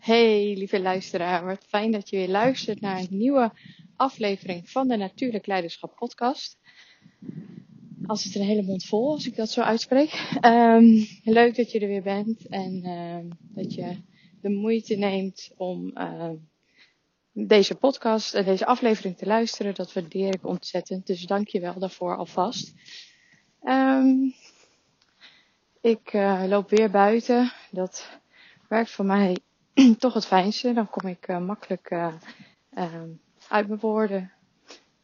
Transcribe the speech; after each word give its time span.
Hey 0.00 0.54
lieve 0.56 0.80
luisteraar, 0.80 1.44
wat 1.44 1.64
fijn 1.68 1.90
dat 1.90 2.10
je 2.10 2.16
weer 2.16 2.28
luistert 2.28 2.80
naar 2.80 2.98
een 2.98 3.06
nieuwe 3.10 3.52
aflevering 3.96 4.70
van 4.70 4.88
de 4.88 4.96
Natuurlijk 4.96 5.46
Leiderschap 5.46 5.94
podcast. 5.96 6.58
Als 8.06 8.24
het 8.24 8.34
een 8.34 8.42
hele 8.42 8.62
mond 8.62 8.84
vol 8.84 9.10
als 9.10 9.26
ik 9.26 9.36
dat 9.36 9.50
zo 9.50 9.60
uitspreek. 9.60 10.38
Um, 10.44 11.06
leuk 11.24 11.56
dat 11.56 11.72
je 11.72 11.80
er 11.80 11.88
weer 11.88 12.02
bent 12.02 12.48
en 12.48 12.82
uh, 12.84 13.32
dat 13.40 13.74
je 13.74 13.96
de 14.40 14.48
moeite 14.48 14.94
neemt 14.94 15.52
om 15.56 15.90
uh, 15.94 16.30
deze 17.32 17.74
podcast 17.74 18.34
en 18.34 18.44
deze 18.44 18.66
aflevering 18.66 19.16
te 19.16 19.26
luisteren. 19.26 19.74
Dat 19.74 19.92
waardeer 19.92 20.34
ik 20.34 20.46
ontzettend, 20.46 21.06
dus 21.06 21.22
dank 21.22 21.48
je 21.48 21.60
wel 21.60 21.78
daarvoor 21.78 22.16
alvast. 22.16 22.74
Ik 25.80 26.12
uh, 26.12 26.44
loop 26.46 26.70
weer 26.70 26.90
buiten. 26.90 27.52
Dat 27.70 28.20
werkt 28.68 28.90
voor 28.90 29.04
mij 29.04 29.36
toch 29.98 30.14
het 30.14 30.26
fijnste. 30.26 30.72
Dan 30.72 30.90
kom 30.90 31.08
ik 31.08 31.28
uh, 31.28 31.38
makkelijk 31.38 31.90
uh, 31.90 32.14
uit 33.48 33.68
mijn 33.68 33.80
woorden. 33.80 34.32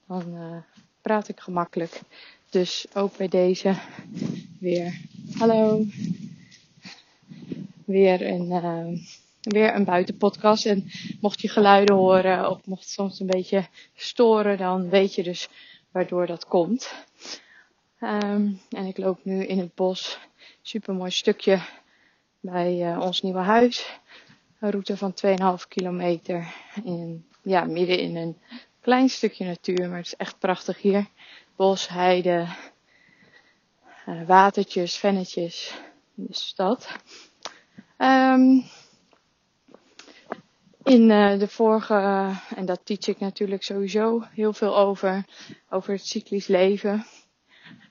Dan 0.07 0.65
praat 1.01 1.29
ik 1.29 1.41
gemakkelijk. 1.41 2.01
Dus 2.51 2.87
ook 2.95 3.16
bij 3.16 3.29
deze 3.29 3.74
weer. 4.60 5.01
Hallo. 5.38 5.84
Weer 7.84 8.27
een, 8.27 9.01
weer 9.41 9.74
een 9.74 9.84
buitenpodcast. 9.84 10.66
En 10.66 10.91
mocht 11.21 11.41
je 11.41 11.48
geluiden 11.48 11.95
horen 11.95 12.51
of 12.51 12.66
mocht 12.66 12.83
het 12.83 12.91
soms 12.91 13.21
een 13.21 13.27
beetje 13.27 13.66
storen, 13.95 14.59
dan 14.59 14.88
weet 14.88 15.15
je 15.15 15.23
dus 15.23 15.48
waardoor 15.91 16.27
dat 16.27 16.46
komt. 16.46 16.95
Um, 18.01 18.60
en 18.71 18.87
ik 18.87 18.98
loop 18.98 19.19
nu 19.23 19.45
in 19.45 19.59
het 19.59 19.74
bos. 19.74 20.19
Super 20.62 20.95
mooi 20.95 21.10
stukje 21.10 21.60
bij 22.41 22.96
ons 22.96 23.23
nieuwe 23.23 23.38
huis. 23.38 23.98
Een 24.60 24.70
route 24.70 24.96
van 24.96 25.15
2,5 25.27 25.69
kilometer. 25.69 26.55
In, 26.84 27.27
ja, 27.42 27.65
midden 27.65 27.99
in 27.99 28.16
een 28.16 28.38
klein 28.80 29.09
stukje 29.09 29.45
natuur, 29.45 29.88
maar 29.88 29.98
het 29.98 30.07
is 30.07 30.16
echt 30.16 30.38
prachtig 30.38 30.80
hier. 30.80 31.07
Bos, 31.57 31.88
heide, 31.88 32.46
uh, 34.09 34.26
watertjes, 34.26 34.96
vennetjes. 34.96 35.74
Dus 36.15 36.54
dat. 36.54 36.96
Um, 37.98 38.65
in 40.82 41.10
uh, 41.10 41.38
de 41.38 41.48
vorige, 41.48 41.95
uh, 41.95 42.41
en 42.57 42.66
dat 42.66 42.80
teach 42.85 43.07
ik 43.07 43.18
natuurlijk 43.18 43.63
sowieso 43.63 44.23
heel 44.30 44.52
veel 44.52 44.76
over, 44.76 45.24
over 45.70 45.93
het 45.93 46.07
cyclisch 46.07 46.46
leven. 46.46 47.07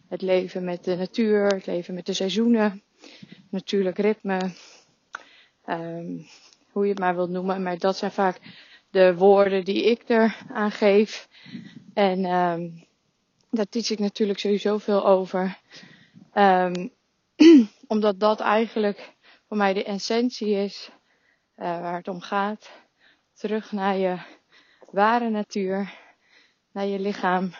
Het 0.07 0.21
leven 0.21 0.63
met 0.63 0.83
de 0.83 0.95
natuur, 0.95 1.47
het 1.47 1.65
leven 1.65 1.93
met 1.93 2.05
de 2.05 2.13
seizoenen, 2.13 2.83
natuurlijk 3.49 3.97
ritme, 3.97 4.51
um, 5.65 6.25
hoe 6.75 6.83
je 6.83 6.89
het 6.89 6.99
maar 6.99 7.15
wilt 7.15 7.29
noemen. 7.29 7.63
Maar 7.63 7.77
dat 7.77 7.97
zijn 7.97 8.11
vaak 8.11 8.39
de 8.89 9.15
woorden 9.15 9.65
die 9.65 9.83
ik 9.83 10.01
er 10.09 10.37
aan 10.53 10.71
geef. 10.71 11.27
En 11.93 12.25
um, 12.25 12.85
daar 13.49 13.69
teach 13.69 13.89
ik 13.89 13.99
natuurlijk 13.99 14.39
sowieso 14.39 14.77
veel 14.77 15.05
over. 15.05 15.57
Um, 16.33 16.91
omdat 17.87 18.19
dat 18.19 18.39
eigenlijk 18.39 19.13
voor 19.47 19.57
mij 19.57 19.73
de 19.73 19.83
essentie 19.83 20.55
is 20.55 20.89
uh, 21.57 21.65
waar 21.65 21.95
het 21.95 22.07
om 22.07 22.21
gaat. 22.21 22.69
Terug 23.33 23.71
naar 23.71 23.97
je 23.97 24.17
ware 24.91 25.29
natuur, 25.29 25.93
naar 26.71 26.85
je 26.85 26.99
lichaam 26.99 27.53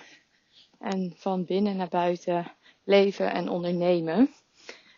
en 0.80 1.14
van 1.18 1.46
binnen 1.46 1.78
naar 1.78 1.90
buiten 1.90 2.52
leven 2.84 3.32
en 3.32 3.50
ondernemen. 3.50 4.34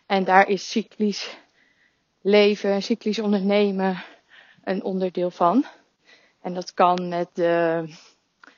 En 0.06 0.24
daar 0.24 0.48
is 0.48 0.70
cyclisch 0.70 1.36
leven, 2.20 2.82
cyclisch 2.82 3.18
ondernemen 3.18 4.02
een 4.64 4.82
onderdeel 4.82 5.30
van. 5.30 5.64
En 6.40 6.54
dat 6.54 6.74
kan 6.74 7.08
met 7.08 7.28
de, 7.32 7.84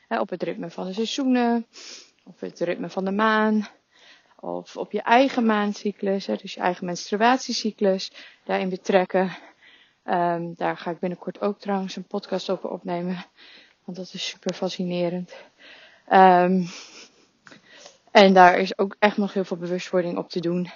hè, 0.08 0.20
op 0.20 0.30
het 0.30 0.42
ritme 0.42 0.70
van 0.70 0.86
de 0.86 0.92
seizoenen, 0.92 1.66
op 2.25 2.41
het 2.41 2.61
ritme 2.61 2.91
van 2.91 3.04
de 3.04 3.10
maan, 3.10 3.69
of 4.41 4.76
op 4.76 4.93
je 4.93 5.03
eigen 5.03 5.47
maancyclus, 5.47 6.26
hè, 6.26 6.37
dus 6.37 6.54
je 6.54 6.60
eigen 6.60 6.84
menstruatiecyclus, 6.84 8.12
daarin 8.44 8.69
betrekken. 8.69 9.37
Um, 10.04 10.54
daar 10.56 10.76
ga 10.76 10.91
ik 10.91 10.99
binnenkort 10.99 11.41
ook 11.41 11.59
trouwens 11.59 11.97
een 11.97 12.06
podcast 12.06 12.50
over 12.50 12.70
opnemen, 12.70 13.25
want 13.84 13.97
dat 13.97 14.12
is 14.12 14.28
super 14.28 14.54
fascinerend. 14.54 15.34
Um, 16.12 16.66
en 18.10 18.34
daar 18.34 18.59
is 18.59 18.78
ook 18.78 18.97
echt 18.99 19.16
nog 19.16 19.32
heel 19.32 19.44
veel 19.44 19.56
bewustwording 19.56 20.19
op 20.19 20.28
te 20.28 20.41
doen. 20.41 20.70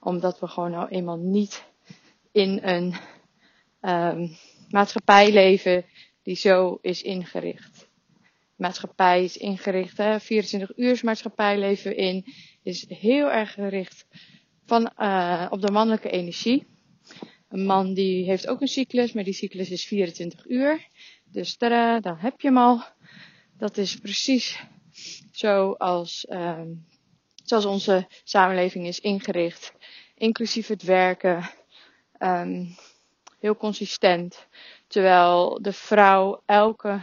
Omdat 0.00 0.40
we 0.40 0.46
gewoon 0.46 0.70
nou 0.70 0.88
eenmaal 0.88 1.16
niet 1.16 1.64
in 2.34 2.60
een 2.62 2.94
um, 3.80 4.36
maatschappij 4.70 5.32
leven 5.32 5.84
die 6.22 6.36
zo 6.36 6.78
is 6.80 7.02
ingericht. 7.02 7.88
Maatschappij 8.56 9.24
is 9.24 9.36
ingericht, 9.36 9.96
hè, 9.96 10.20
24 10.20 10.76
uur 10.76 11.00
maatschappij 11.02 11.58
leven 11.58 11.96
in, 11.96 12.24
is 12.62 12.84
heel 12.88 13.30
erg 13.30 13.52
gericht 13.52 14.06
van, 14.66 14.92
uh, 14.98 15.46
op 15.50 15.60
de 15.60 15.70
mannelijke 15.70 16.10
energie. 16.10 16.66
Een 17.48 17.66
man 17.66 17.94
die 17.94 18.24
heeft 18.24 18.46
ook 18.46 18.60
een 18.60 18.68
cyclus, 18.68 19.12
maar 19.12 19.24
die 19.24 19.32
cyclus 19.32 19.70
is 19.70 19.84
24 19.84 20.46
uur. 20.48 20.86
Dus 21.32 21.56
tada, 21.56 22.00
dan 22.00 22.16
heb 22.18 22.40
je 22.40 22.48
hem 22.48 22.56
al. 22.58 22.82
Dat 23.58 23.76
is 23.76 23.96
precies 23.96 24.62
zoals, 25.32 26.26
um, 26.30 26.86
zoals 27.44 27.64
onze 27.64 28.06
samenleving 28.24 28.86
is 28.86 29.00
ingericht. 29.00 29.72
Inclusief 30.14 30.66
het 30.66 30.82
werken. 30.82 31.50
Um, 32.24 32.76
heel 33.38 33.56
consistent. 33.56 34.46
Terwijl 34.86 35.58
de 35.62 35.72
vrouw 35.72 36.42
elke 36.46 37.00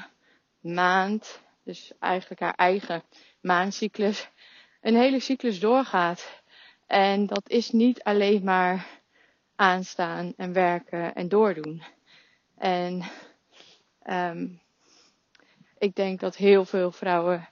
maand, 0.59 1.41
dus 1.63 1.91
eigenlijk 1.99 2.41
haar 2.41 2.55
eigen 2.55 3.03
maancyclus, 3.41 4.29
een 4.81 4.95
hele 4.95 5.19
cyclus 5.19 5.59
doorgaat. 5.59 6.41
En 6.87 7.25
dat 7.25 7.49
is 7.49 7.71
niet 7.71 8.03
alleen 8.03 8.43
maar 8.43 8.87
aanstaan 9.55 10.33
en 10.37 10.53
werken 10.53 11.15
en 11.15 11.27
doordoen. 11.27 11.83
En 12.57 13.03
um, 14.09 14.61
ik 15.77 15.95
denk 15.95 16.19
dat 16.19 16.35
heel 16.35 16.65
veel 16.65 16.91
vrouwen 16.91 17.49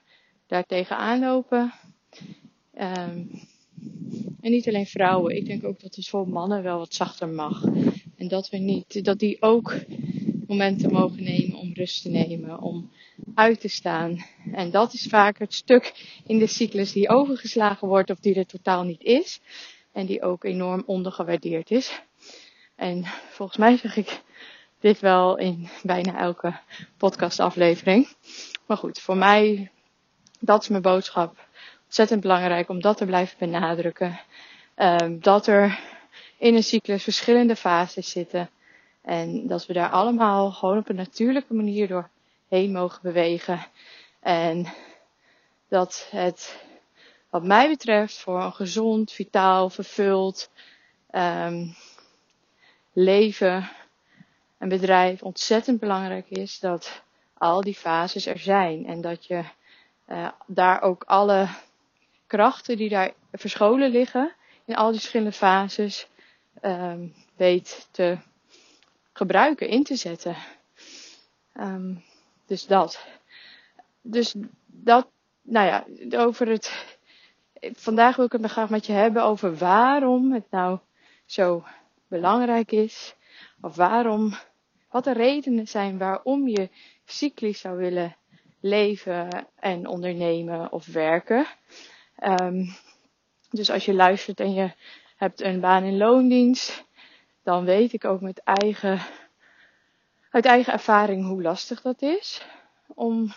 daar 0.48 0.64
tegenaan 0.66 1.20
lopen. 1.20 1.74
Um, 2.80 3.32
en 4.42 4.52
niet 4.52 4.68
alleen 4.68 4.86
vrouwen. 4.86 5.36
Ik 5.36 5.46
denk 5.46 5.64
ook 5.64 5.80
dat 5.80 5.96
het 5.96 6.08
voor 6.08 6.30
mannen 6.30 6.64
wel 6.64 6.78
wat 6.78 6.94
zachter 6.94 7.28
mag. 7.28 7.64
En 8.16 8.28
dat 8.28 8.50
we 8.50 8.58
niet, 8.58 9.06
dat 9.06 9.20
die 9.20 9.42
ook 9.42 9.76
momenten 10.48 10.92
mogen 10.92 11.24
nemen 11.24 11.58
om 11.58 11.74
rust 11.74 12.02
te 12.02 12.10
nemen, 12.10 12.62
om 12.62 12.92
uit 13.36 13.60
te 13.60 13.68
staan. 13.68 14.26
En 14.52 14.72
dat 14.72 14.94
is 14.94 15.08
vaak 15.08 15.40
het 15.40 15.54
stuk 15.54 15.94
in 16.26 16.40
de 16.40 16.48
cyclus 16.48 16.92
die 16.92 17.10
overgeslagen 17.10 17.88
wordt 17.88 18.10
of 18.10 18.20
die 18.20 18.36
er 18.36 18.46
totaal 18.46 18.84
niet 18.84 19.04
is. 19.04 19.40
En 19.92 20.06
die 20.06 20.22
ook 20.22 20.44
enorm 20.44 20.84
ondergewaardeerd 20.86 21.72
is. 21.72 22.02
En 22.76 23.06
volgens 23.30 23.58
mij 23.58 23.78
zeg 23.78 23.96
ik 23.98 24.22
dit 24.80 25.00
wel 25.00 25.38
in 25.38 25.68
bijna 25.84 26.20
elke 26.20 26.60
podcastaflevering. 26.98 28.08
Maar 28.66 28.78
goed, 28.78 29.00
voor 29.00 29.18
mij 29.18 29.72
dat 30.40 30.62
is 30.62 30.68
mijn 30.68 30.82
boodschap. 30.82 31.48
Ontzettend 31.90 32.22
belangrijk 32.22 32.70
om 32.70 32.82
dat 32.82 32.98
te 32.98 33.06
blijven 33.06 33.38
benadrukken. 33.40 34.20
Um, 34.76 35.20
dat 35.22 35.48
er 35.48 35.80
in 36.38 36.56
een 36.56 36.64
cyclus 36.64 37.04
verschillende 37.04 37.56
fases 37.56 38.10
zitten. 38.10 38.50
En 39.02 39.48
dat 39.48 39.66
we 39.66 39.74
daar 39.74 39.90
allemaal 39.90 40.52
gewoon 40.52 40.78
op 40.78 40.90
een 40.90 40.96
natuurlijke 40.96 41.54
manier 41.54 41.88
doorheen 41.88 42.72
mogen 42.72 43.00
bewegen. 43.02 43.66
En 44.20 44.74
dat 45.68 46.08
het, 46.12 46.64
wat 47.30 47.44
mij 47.44 47.68
betreft, 47.68 48.20
voor 48.20 48.42
een 48.44 48.54
gezond, 48.54 49.12
vitaal, 49.12 49.70
vervuld 49.70 50.50
um, 51.12 51.76
leven 52.94 53.70
en 54.58 54.70
bedrijf 54.70 55.22
ontzettend 55.24 55.80
belangrijk 55.80 56.30
is 56.30 56.60
dat 56.60 57.02
al 57.38 57.62
die 57.62 57.76
fases 57.76 58.26
er 58.26 58.40
zijn. 58.40 58.86
En 58.86 59.02
dat 59.02 59.26
je 59.26 59.44
uh, 60.10 60.28
daar 60.48 60.82
ook 60.82 61.04
alle 61.04 61.48
krachten 62.30 62.78
die 62.78 62.90
daar 62.90 63.14
verscholen 63.32 63.90
liggen 63.90 64.34
in 64.66 64.76
al 64.76 64.92
die 64.92 65.00
verschillende 65.00 65.32
fases 65.32 66.08
um, 66.62 67.14
weet 67.36 67.88
te 67.92 68.18
gebruiken, 69.14 69.68
in 69.68 69.84
te 69.84 69.96
zetten. 69.96 70.36
Um, 71.60 72.04
dus 72.46 72.66
dat. 72.66 73.06
Dus 74.02 74.36
dat, 74.66 75.08
nou 75.42 75.68
ja, 75.68 75.86
over 76.18 76.48
het. 76.48 76.98
Vandaag 77.74 78.16
wil 78.16 78.26
ik 78.26 78.32
het 78.32 78.46
graag 78.46 78.70
met 78.70 78.86
je 78.86 78.94
hebben 78.94 79.24
over 79.24 79.58
waarom 79.58 80.32
het 80.34 80.52
nou 80.52 80.80
zo 81.26 81.64
belangrijk 82.08 82.72
is. 82.72 83.16
Of 83.62 83.76
waarom, 83.76 84.34
wat 84.90 85.04
de 85.04 85.14
redenen 85.14 85.68
zijn 85.68 85.98
waarom 85.98 86.48
je 86.48 86.70
cyclisch 87.06 87.60
zou 87.60 87.78
willen 87.78 88.16
leven 88.60 89.48
en 89.60 89.88
ondernemen 89.88 90.72
of 90.72 90.86
werken. 90.86 91.46
Um, 92.24 92.76
dus 93.50 93.72
als 93.72 93.86
je 93.86 93.94
luistert 93.94 94.40
en 94.40 94.54
je 94.54 94.72
hebt 95.16 95.42
een 95.42 95.60
baan 95.60 95.84
in 95.84 95.98
loondienst, 95.98 96.86
dan 97.44 97.66
weet 97.66 97.94
ik 97.94 98.06
ook 98.06 98.22
met 98.22 98.42
eigen 98.44 99.00
uit 100.30 100.46
eigen 100.46 100.74
ervaring 100.74 101.26
hoe 101.26 101.42
lastig 101.42 101.82
dat 101.82 102.02
is. 102.02 102.46
Om 102.88 103.34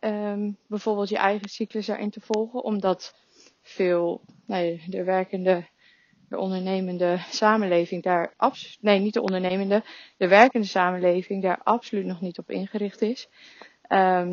ehm, 0.00 0.50
bijvoorbeeld 0.66 1.08
je 1.08 1.16
eigen 1.16 1.48
cyclus 1.48 1.86
daarin 1.86 2.10
te 2.10 2.20
volgen. 2.20 2.62
Omdat 2.62 3.14
veel 3.62 4.20
nee, 4.46 4.84
de 4.86 5.04
werkende, 5.04 5.66
de 6.28 6.38
ondernemende 6.38 7.18
samenleving 7.30 8.02
daar 8.02 8.34
absoluut, 8.36 8.82
nee 8.82 8.98
niet 8.98 9.14
de 9.14 9.22
ondernemende, 9.22 9.84
de 10.16 10.28
werkende 10.28 10.66
samenleving 10.66 11.42
daar 11.42 11.60
absoluut 11.62 12.04
nog 12.04 12.20
niet 12.20 12.38
op 12.38 12.50
ingericht 12.50 13.02
is. 13.02 13.28
Um, 13.88 14.32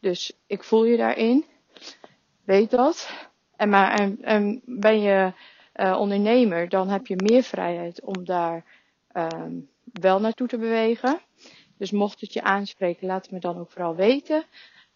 dus 0.00 0.32
ik 0.46 0.64
voel 0.64 0.84
je 0.84 0.96
daarin. 0.96 1.44
Weet 2.46 2.70
dat. 2.70 3.28
En, 3.56 3.68
maar, 3.68 3.98
en, 3.98 4.22
en 4.22 4.62
ben 4.64 5.00
je 5.00 5.32
uh, 5.76 5.96
ondernemer, 5.98 6.68
dan 6.68 6.88
heb 6.88 7.06
je 7.06 7.16
meer 7.16 7.42
vrijheid 7.42 8.04
om 8.04 8.24
daar 8.24 8.64
um, 9.12 9.68
wel 9.92 10.20
naartoe 10.20 10.48
te 10.48 10.58
bewegen. 10.58 11.20
Dus 11.78 11.90
mocht 11.90 12.20
het 12.20 12.32
je 12.32 12.42
aanspreken, 12.42 13.06
laat 13.06 13.22
het 13.22 13.32
me 13.32 13.38
dan 13.38 13.58
ook 13.58 13.70
vooral 13.70 13.94
weten. 13.94 14.44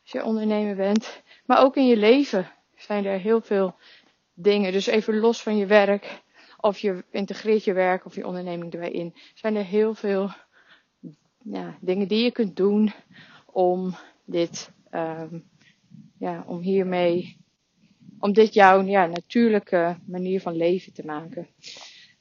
Als 0.02 0.12
je 0.12 0.25
ondernemer 0.25 0.76
bent. 0.76 1.23
Maar 1.47 1.62
ook 1.62 1.76
in 1.76 1.87
je 1.87 1.97
leven 1.97 2.50
zijn 2.76 3.05
er 3.05 3.19
heel 3.19 3.41
veel 3.41 3.75
dingen. 4.35 4.73
Dus 4.73 4.87
even 4.87 5.19
los 5.19 5.43
van 5.43 5.56
je 5.56 5.67
werk. 5.67 6.23
Of 6.61 6.79
je 6.79 7.05
integreert 7.11 7.64
je 7.64 7.73
werk 7.73 8.05
of 8.05 8.14
je 8.14 8.26
onderneming 8.26 8.73
erbij 8.73 8.91
in. 8.91 9.14
Zijn 9.35 9.56
er 9.56 9.64
heel 9.64 9.94
veel 9.94 10.31
ja, 11.43 11.79
dingen 11.81 12.08
die 12.08 12.25
je 12.25 12.31
kunt 12.31 12.56
doen 12.56 12.93
om 13.47 13.94
dit, 14.25 14.70
um, 14.91 15.44
ja, 16.19 16.44
om 16.47 16.58
hiermee, 16.58 17.40
om 18.21 18.33
dit 18.33 18.55
jouw 18.55 18.85
ja, 18.85 19.07
natuurlijke 19.07 19.97
manier 20.07 20.41
van 20.41 20.57
leven 20.57 20.93
te 20.93 21.05
maken. 21.05 21.49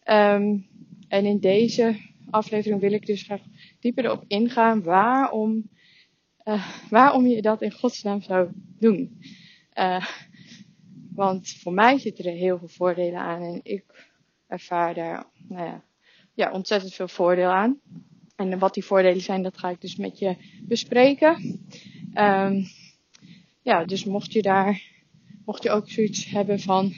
Um, 0.06 0.68
en 1.08 1.26
in 1.26 1.40
deze 1.40 2.00
aflevering 2.30 2.82
wil 2.82 2.92
ik 2.92 3.06
dus 3.06 3.24
graag 3.24 3.42
dieper 3.80 4.06
erop 4.06 4.24
ingaan 4.28 4.84
waarom, 4.84 5.70
uh, 6.46 6.70
waarom 6.90 7.28
je 7.28 7.42
dat 7.42 7.62
in 7.62 7.72
godsnaam 7.72 8.22
zou 8.22 8.50
doen. 8.80 9.22
Uh, 9.74 10.06
want 11.14 11.50
voor 11.50 11.74
mij 11.74 11.98
zitten 11.98 12.26
er 12.26 12.34
heel 12.34 12.58
veel 12.58 12.68
voordelen 12.68 13.20
aan 13.20 13.42
en 13.42 13.60
ik 13.64 14.08
ervaar 14.48 14.94
daar 14.94 15.26
nou 15.48 15.66
ja, 15.66 15.84
ja, 16.34 16.52
ontzettend 16.52 16.94
veel 16.94 17.08
voordeel 17.08 17.50
aan. 17.50 17.80
En 18.36 18.60
wat 18.60 18.74
die 18.74 18.86
voordelen 18.86 19.22
zijn, 19.22 19.44
dat 19.44 19.58
ga 19.58 19.70
ik 19.70 19.82
dus 19.82 19.96
met 19.96 20.20
je 20.20 20.36
bespreken. 20.62 21.60
Um, 22.14 22.66
ja, 23.62 23.86
dus 23.86 24.06
mocht 24.06 24.34
je 24.34 24.42
daar, 24.42 24.82
mocht 25.50 25.64
je 25.64 25.70
ook 25.70 25.90
zoiets 25.90 26.30
hebben 26.30 26.60
van, 26.60 26.94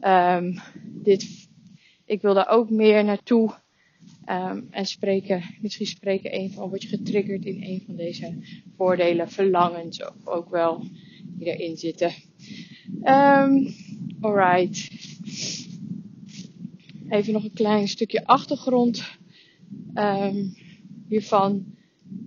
um, 0.00 0.60
dit, 0.84 1.48
ik 2.04 2.22
wil 2.22 2.34
daar 2.34 2.48
ook 2.48 2.70
meer 2.70 3.04
naartoe. 3.04 3.54
Um, 4.28 4.66
en 4.70 4.86
spreken, 4.86 5.42
misschien 5.60 5.86
spreken 5.86 6.34
een 6.34 6.50
van, 6.50 6.68
word 6.68 6.82
je 6.82 6.88
getriggerd 6.88 7.44
in 7.44 7.62
een 7.62 7.82
van 7.86 7.96
deze 7.96 8.38
voordelen, 8.76 9.28
verlangens 9.28 10.02
ook, 10.02 10.16
ook 10.24 10.50
wel 10.50 10.84
die 11.24 11.56
erin 11.56 11.76
zitten. 11.76 12.12
Um, 13.04 13.74
alright. 14.20 14.90
Even 17.08 17.32
nog 17.32 17.44
een 17.44 17.52
klein 17.52 17.88
stukje 17.88 18.26
achtergrond 18.26 19.18
hiervan 21.08 21.76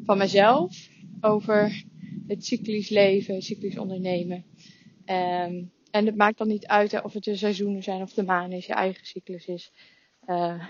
van 0.03 0.17
mezelf 0.17 0.89
over 1.21 1.83
het 2.27 2.45
cyclisch 2.45 2.89
leven, 2.89 3.41
cyclisch 3.41 3.77
ondernemen. 3.77 4.43
Um, 5.09 5.71
en 5.91 6.05
het 6.05 6.15
maakt 6.15 6.37
dan 6.37 6.47
niet 6.47 6.67
uit 6.67 7.03
of 7.03 7.13
het 7.13 7.23
de 7.23 7.35
seizoenen 7.35 7.83
zijn 7.83 8.01
of 8.01 8.13
de 8.13 8.23
maan 8.23 8.51
is, 8.51 8.65
je 8.65 8.73
eigen 8.73 9.05
cyclus 9.05 9.45
is. 9.45 9.71
Uh, 10.25 10.63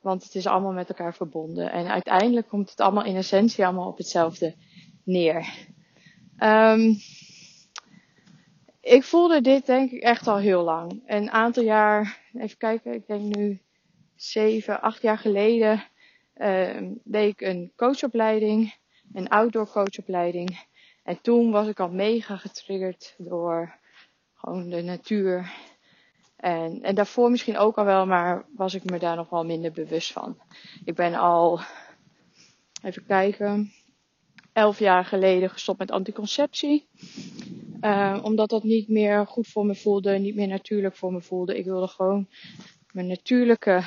want 0.00 0.24
het 0.24 0.34
is 0.34 0.46
allemaal 0.46 0.72
met 0.72 0.88
elkaar 0.88 1.14
verbonden. 1.14 1.72
En 1.72 1.86
uiteindelijk 1.86 2.48
komt 2.48 2.70
het 2.70 2.80
allemaal 2.80 3.04
in 3.04 3.16
essentie 3.16 3.64
allemaal 3.64 3.88
op 3.88 3.98
hetzelfde 3.98 4.54
neer. 5.04 5.68
Um, 6.38 6.96
ik 8.80 9.02
voelde 9.02 9.40
dit 9.40 9.66
denk 9.66 9.90
ik 9.90 10.02
echt 10.02 10.26
al 10.26 10.38
heel 10.38 10.62
lang. 10.62 11.02
Een 11.06 11.30
aantal 11.30 11.62
jaar, 11.62 12.20
even 12.34 12.58
kijken, 12.58 12.92
ik 12.92 13.06
denk 13.06 13.36
nu 13.36 13.60
zeven, 14.14 14.80
acht 14.80 15.02
jaar 15.02 15.18
geleden 15.18 15.84
uh, 16.36 16.80
deed 17.04 17.32
ik 17.32 17.40
een 17.40 17.72
coachopleiding, 17.76 18.74
een 19.12 19.28
outdoor 19.28 19.68
coachopleiding. 19.70 20.66
En 21.04 21.20
toen 21.20 21.50
was 21.50 21.66
ik 21.68 21.80
al 21.80 21.90
mega 21.90 22.36
getriggerd 22.36 23.14
door 23.18 23.78
gewoon 24.34 24.68
de 24.68 24.82
natuur. 24.82 25.52
En, 26.36 26.82
en 26.82 26.94
daarvoor 26.94 27.30
misschien 27.30 27.58
ook 27.58 27.76
al 27.76 27.84
wel, 27.84 28.06
maar 28.06 28.46
was 28.56 28.74
ik 28.74 28.84
me 28.84 28.98
daar 28.98 29.16
nog 29.16 29.30
wel 29.30 29.44
minder 29.44 29.72
bewust 29.72 30.12
van. 30.12 30.38
Ik 30.84 30.94
ben 30.94 31.14
al, 31.14 31.60
even 32.82 33.06
kijken, 33.06 33.72
elf 34.52 34.78
jaar 34.78 35.04
geleden 35.04 35.50
gestopt 35.50 35.78
met 35.78 35.90
anticonceptie. 35.90 36.88
Uh, 37.80 38.20
omdat 38.22 38.48
dat 38.48 38.62
niet 38.62 38.88
meer 38.88 39.26
goed 39.26 39.48
voor 39.48 39.66
me 39.66 39.74
voelde, 39.74 40.18
niet 40.18 40.34
meer 40.34 40.48
natuurlijk 40.48 40.96
voor 40.96 41.12
me 41.12 41.20
voelde. 41.20 41.58
Ik 41.58 41.64
wilde 41.64 41.88
gewoon 41.88 42.28
mijn 42.92 43.06
natuurlijke 43.06 43.82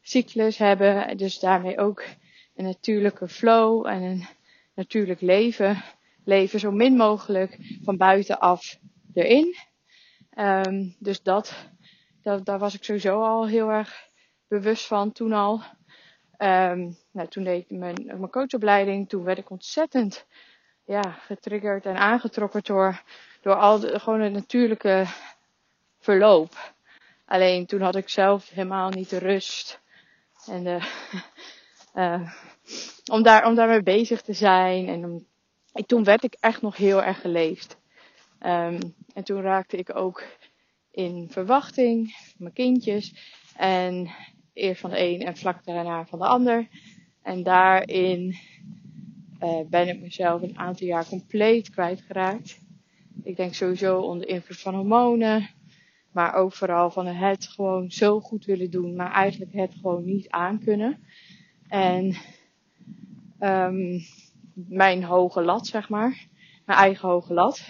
cyclus 0.00 0.58
hebben. 0.58 1.16
Dus 1.16 1.38
daarmee 1.38 1.78
ook 1.78 2.04
een 2.54 2.64
natuurlijke 2.64 3.28
flow 3.28 3.86
en 3.86 4.02
een 4.02 4.26
natuurlijk 4.74 5.20
leven. 5.20 5.82
Leven 6.24 6.60
zo 6.60 6.70
min 6.70 6.96
mogelijk 6.96 7.58
van 7.82 7.96
buitenaf 7.96 8.78
erin. 9.14 9.56
Um, 10.38 10.96
dus 10.98 11.22
dat, 11.22 11.68
dat, 12.22 12.44
daar 12.44 12.58
was 12.58 12.74
ik 12.74 12.84
sowieso 12.84 13.22
al 13.22 13.46
heel 13.46 13.68
erg 13.68 14.08
bewust 14.48 14.86
van 14.86 15.12
toen 15.12 15.32
al. 15.32 15.62
Um, 16.38 16.96
nou, 17.12 17.28
toen 17.28 17.44
deed 17.44 17.70
ik 17.70 17.78
mijn, 17.78 18.04
mijn 18.06 18.30
coachopleiding. 18.30 19.08
Toen 19.08 19.24
werd 19.24 19.38
ik 19.38 19.50
ontzettend 19.50 20.26
ja, 20.84 21.10
getriggerd 21.10 21.86
en 21.86 21.96
aangetrokken 21.96 22.62
door, 22.62 23.02
door 23.40 23.54
al 23.54 23.78
de, 23.78 24.00
gewoon 24.00 24.20
het 24.20 24.32
natuurlijke 24.32 25.04
verloop. 25.98 26.74
Alleen 27.26 27.66
toen 27.66 27.80
had 27.80 27.96
ik 27.96 28.08
zelf 28.08 28.48
helemaal 28.48 28.90
niet 28.90 29.10
de 29.10 29.18
rust. 29.18 29.80
En 30.46 30.64
de, 30.64 30.78
uh, 31.94 32.30
om, 33.14 33.22
daar, 33.22 33.46
om 33.46 33.54
daarmee 33.54 33.82
bezig 33.82 34.22
te 34.22 34.32
zijn. 34.32 34.88
En 34.88 35.04
om, 35.04 35.26
en 35.74 35.86
toen 35.86 36.04
werd 36.04 36.24
ik 36.24 36.36
echt 36.40 36.62
nog 36.62 36.76
heel 36.76 37.02
erg 37.02 37.20
geleefd. 37.20 37.78
Um, 38.40 38.78
en 39.14 39.24
toen 39.24 39.40
raakte 39.40 39.76
ik 39.76 39.96
ook 39.96 40.24
in 40.90 41.28
verwachting 41.30 42.14
mijn 42.38 42.52
kindjes. 42.52 43.14
En 43.56 44.10
eerst 44.52 44.80
van 44.80 44.90
de 44.90 44.98
een 44.98 45.20
en 45.20 45.36
vlak 45.36 45.64
daarna 45.64 46.06
van 46.06 46.18
de 46.18 46.26
ander. 46.26 46.68
En 47.22 47.42
daarin 47.42 48.36
uh, 49.42 49.60
ben 49.68 49.88
ik 49.88 50.00
mezelf 50.00 50.42
een 50.42 50.58
aantal 50.58 50.86
jaar 50.86 51.08
compleet 51.08 51.70
kwijtgeraakt. 51.70 52.60
Ik 53.22 53.36
denk 53.36 53.54
sowieso 53.54 54.00
onder 54.00 54.28
invloed 54.28 54.60
van 54.60 54.74
hormonen. 54.74 55.50
Maar 56.12 56.34
ook 56.34 56.52
vooral 56.52 56.90
van 56.90 57.06
het 57.06 57.46
gewoon 57.46 57.90
zo 57.90 58.20
goed 58.20 58.44
willen 58.44 58.70
doen, 58.70 58.94
maar 58.94 59.12
eigenlijk 59.12 59.52
het 59.52 59.74
gewoon 59.74 60.04
niet 60.04 60.28
aankunnen. 60.28 61.04
En 61.68 62.16
um, 63.40 64.00
mijn 64.54 65.04
hoge 65.04 65.42
lat, 65.42 65.66
zeg 65.66 65.88
maar. 65.88 66.26
Mijn 66.64 66.78
eigen 66.78 67.08
hoge 67.08 67.34
lat. 67.34 67.64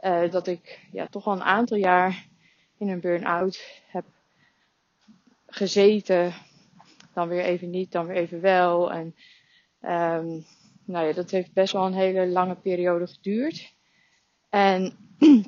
Uh, 0.00 0.30
dat 0.30 0.46
ik 0.46 0.80
ja, 0.92 1.06
toch 1.06 1.26
al 1.26 1.32
een 1.32 1.42
aantal 1.42 1.76
jaar 1.76 2.26
in 2.78 2.88
een 2.88 3.00
burn-out 3.00 3.82
heb 3.86 4.04
gezeten. 5.46 6.34
Dan 7.14 7.28
weer 7.28 7.44
even 7.44 7.70
niet, 7.70 7.92
dan 7.92 8.06
weer 8.06 8.16
even 8.16 8.40
wel. 8.40 8.92
En 8.92 9.14
um, 9.82 10.44
nou 10.84 11.06
ja, 11.06 11.12
dat 11.12 11.30
heeft 11.30 11.52
best 11.52 11.72
wel 11.72 11.86
een 11.86 11.94
hele 11.94 12.26
lange 12.26 12.54
periode 12.54 13.06
geduurd. 13.06 13.74
En 14.48 14.96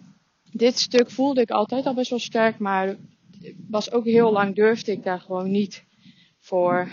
dit 0.65 0.79
stuk 0.79 1.11
voelde 1.11 1.41
ik 1.41 1.51
altijd 1.51 1.87
al 1.87 1.95
best 1.95 2.11
wel 2.11 2.19
sterk, 2.19 2.59
maar 2.59 2.97
was 3.69 3.91
ook 3.93 4.05
heel 4.05 4.33
lang 4.33 4.55
durfde 4.55 4.93
ik 4.93 5.03
daar 5.03 5.21
gewoon 5.21 5.51
niet 5.51 5.85
voor, 6.39 6.89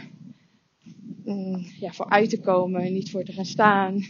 ja, 1.79 1.91
voor 1.91 2.09
uit 2.09 2.29
te 2.29 2.39
komen, 2.39 2.93
niet 2.93 3.11
voor 3.11 3.23
te 3.23 3.33
gaan 3.33 3.45
staan. 3.45 4.01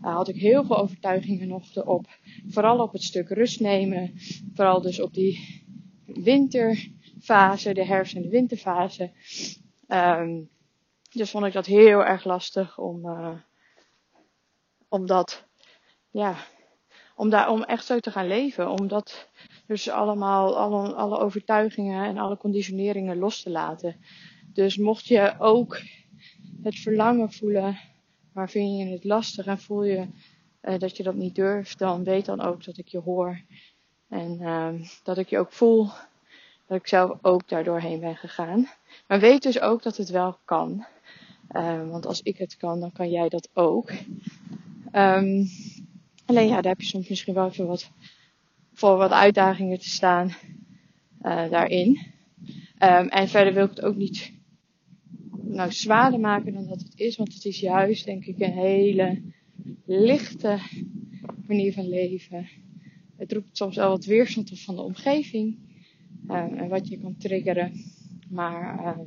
Daar 0.00 0.12
had 0.12 0.28
ik 0.28 0.36
heel 0.36 0.64
veel 0.64 0.78
overtuigingen 0.78 1.48
nog 1.48 1.74
erop. 1.74 2.06
Vooral 2.48 2.78
op 2.78 2.92
het 2.92 3.02
stuk 3.02 3.28
rust 3.28 3.60
nemen. 3.60 4.12
Vooral 4.54 4.80
dus 4.80 5.00
op 5.00 5.14
die 5.14 5.64
winterfase, 6.04 7.74
de 7.74 7.84
herfst- 7.84 8.14
en 8.14 8.22
de 8.22 8.28
winterfase. 8.28 9.10
Um, 9.88 10.48
dus 11.12 11.30
vond 11.30 11.44
ik 11.44 11.52
dat 11.52 11.66
heel 11.66 12.04
erg 12.04 12.24
lastig 12.24 12.78
om, 12.78 13.06
uh, 13.06 13.34
om 14.88 15.06
dat, 15.06 15.44
ja, 16.10 16.36
om 17.14 17.30
daar, 17.30 17.50
om 17.50 17.62
echt 17.62 17.84
zo 17.84 17.98
te 17.98 18.10
gaan 18.10 18.26
leven. 18.26 18.70
Om 18.70 18.88
dat 18.88 19.28
dus 19.66 19.88
allemaal, 19.88 20.58
alle, 20.58 20.94
alle 20.94 21.18
overtuigingen 21.18 22.04
en 22.04 22.18
alle 22.18 22.36
conditioneringen 22.36 23.18
los 23.18 23.42
te 23.42 23.50
laten. 23.50 23.96
Dus 24.52 24.76
mocht 24.76 25.06
je 25.06 25.34
ook 25.38 25.80
het 26.66 26.78
verlangen 26.78 27.32
voelen, 27.32 27.78
maar 28.32 28.50
vind 28.50 28.78
je 28.78 28.84
het 28.84 29.04
lastig 29.04 29.46
en 29.46 29.58
voel 29.58 29.84
je 29.84 30.06
uh, 30.62 30.78
dat 30.78 30.96
je 30.96 31.02
dat 31.02 31.14
niet 31.14 31.34
durft, 31.34 31.78
dan 31.78 32.04
weet 32.04 32.24
dan 32.24 32.40
ook 32.40 32.64
dat 32.64 32.78
ik 32.78 32.88
je 32.88 32.98
hoor. 32.98 33.40
En 34.08 34.38
uh, 34.40 34.68
dat 35.02 35.18
ik 35.18 35.28
je 35.28 35.38
ook 35.38 35.52
voel. 35.52 35.88
Dat 36.66 36.78
ik 36.78 36.86
zelf 36.86 37.18
ook 37.22 37.48
daardoorheen 37.48 38.00
ben 38.00 38.16
gegaan. 38.16 38.68
Maar 39.06 39.20
weet 39.20 39.42
dus 39.42 39.60
ook 39.60 39.82
dat 39.82 39.96
het 39.96 40.08
wel 40.08 40.38
kan. 40.44 40.86
Uh, 41.52 41.90
want 41.90 42.06
als 42.06 42.22
ik 42.22 42.38
het 42.38 42.56
kan, 42.56 42.80
dan 42.80 42.92
kan 42.92 43.10
jij 43.10 43.28
dat 43.28 43.48
ook. 43.52 43.90
Um, 44.92 45.48
alleen 46.24 46.48
ja, 46.48 46.54
daar 46.54 46.72
heb 46.72 46.80
je 46.80 46.86
soms 46.86 47.08
misschien 47.08 47.34
wel 47.34 47.48
even 47.48 47.66
wat 47.66 47.90
voor 48.72 48.96
wat 48.96 49.10
uitdagingen 49.10 49.78
te 49.78 49.88
staan 49.88 50.34
uh, 51.22 51.50
daarin. 51.50 52.14
En 52.78 53.28
verder 53.28 53.54
wil 53.54 53.64
ik 53.64 53.70
het 53.70 53.82
ook 53.82 53.96
niet 53.96 54.35
nou, 55.48 55.72
zwaarder 55.72 56.20
maken 56.20 56.52
dan 56.52 56.66
dat 56.66 56.80
het 56.80 56.92
is. 56.94 57.16
Want 57.16 57.34
het 57.34 57.44
is 57.44 57.60
juist, 57.60 58.04
denk 58.04 58.24
ik, 58.24 58.40
een 58.40 58.52
hele 58.52 59.22
lichte 59.86 60.58
manier 61.46 61.72
van 61.72 61.88
leven. 61.88 62.48
Het 63.16 63.32
roept 63.32 63.56
soms 63.56 63.76
wel 63.76 63.88
wat 63.88 64.04
weerstand 64.04 64.50
op 64.50 64.58
van 64.58 64.76
de 64.76 64.82
omgeving. 64.82 65.58
Uh, 66.28 66.60
en 66.60 66.68
wat 66.68 66.88
je 66.88 66.98
kan 66.98 67.16
triggeren. 67.16 67.72
Maar 68.28 68.80
uh, 68.80 68.98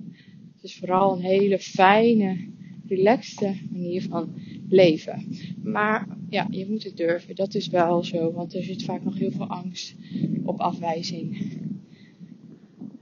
het 0.53 0.63
is 0.63 0.77
vooral 0.77 1.15
een 1.15 1.24
hele 1.24 1.60
fijne, 1.60 2.48
relaxte 2.88 3.55
manier 3.72 4.01
van 4.01 4.34
leven. 4.69 5.24
Maar 5.63 6.08
ja, 6.29 6.48
je 6.50 6.69
moet 6.69 6.84
het 6.84 6.98
durven. 6.98 7.36
Dat 7.36 7.55
is 7.55 7.67
wel 7.67 8.03
zo. 8.03 8.31
Want 8.31 8.55
er 8.55 8.63
zit 8.63 8.84
vaak 8.84 9.03
nog 9.03 9.17
heel 9.17 9.31
veel 9.31 9.48
angst 9.48 9.96
op 10.43 10.60
afwijzing 10.60 11.58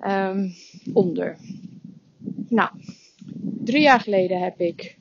um, 0.01 0.53
onder. 0.93 1.37
Nou, 2.49 2.69
drie 3.67 3.81
jaar 3.81 3.99
geleden 3.99 4.41
heb 4.41 4.59
ik 4.59 4.97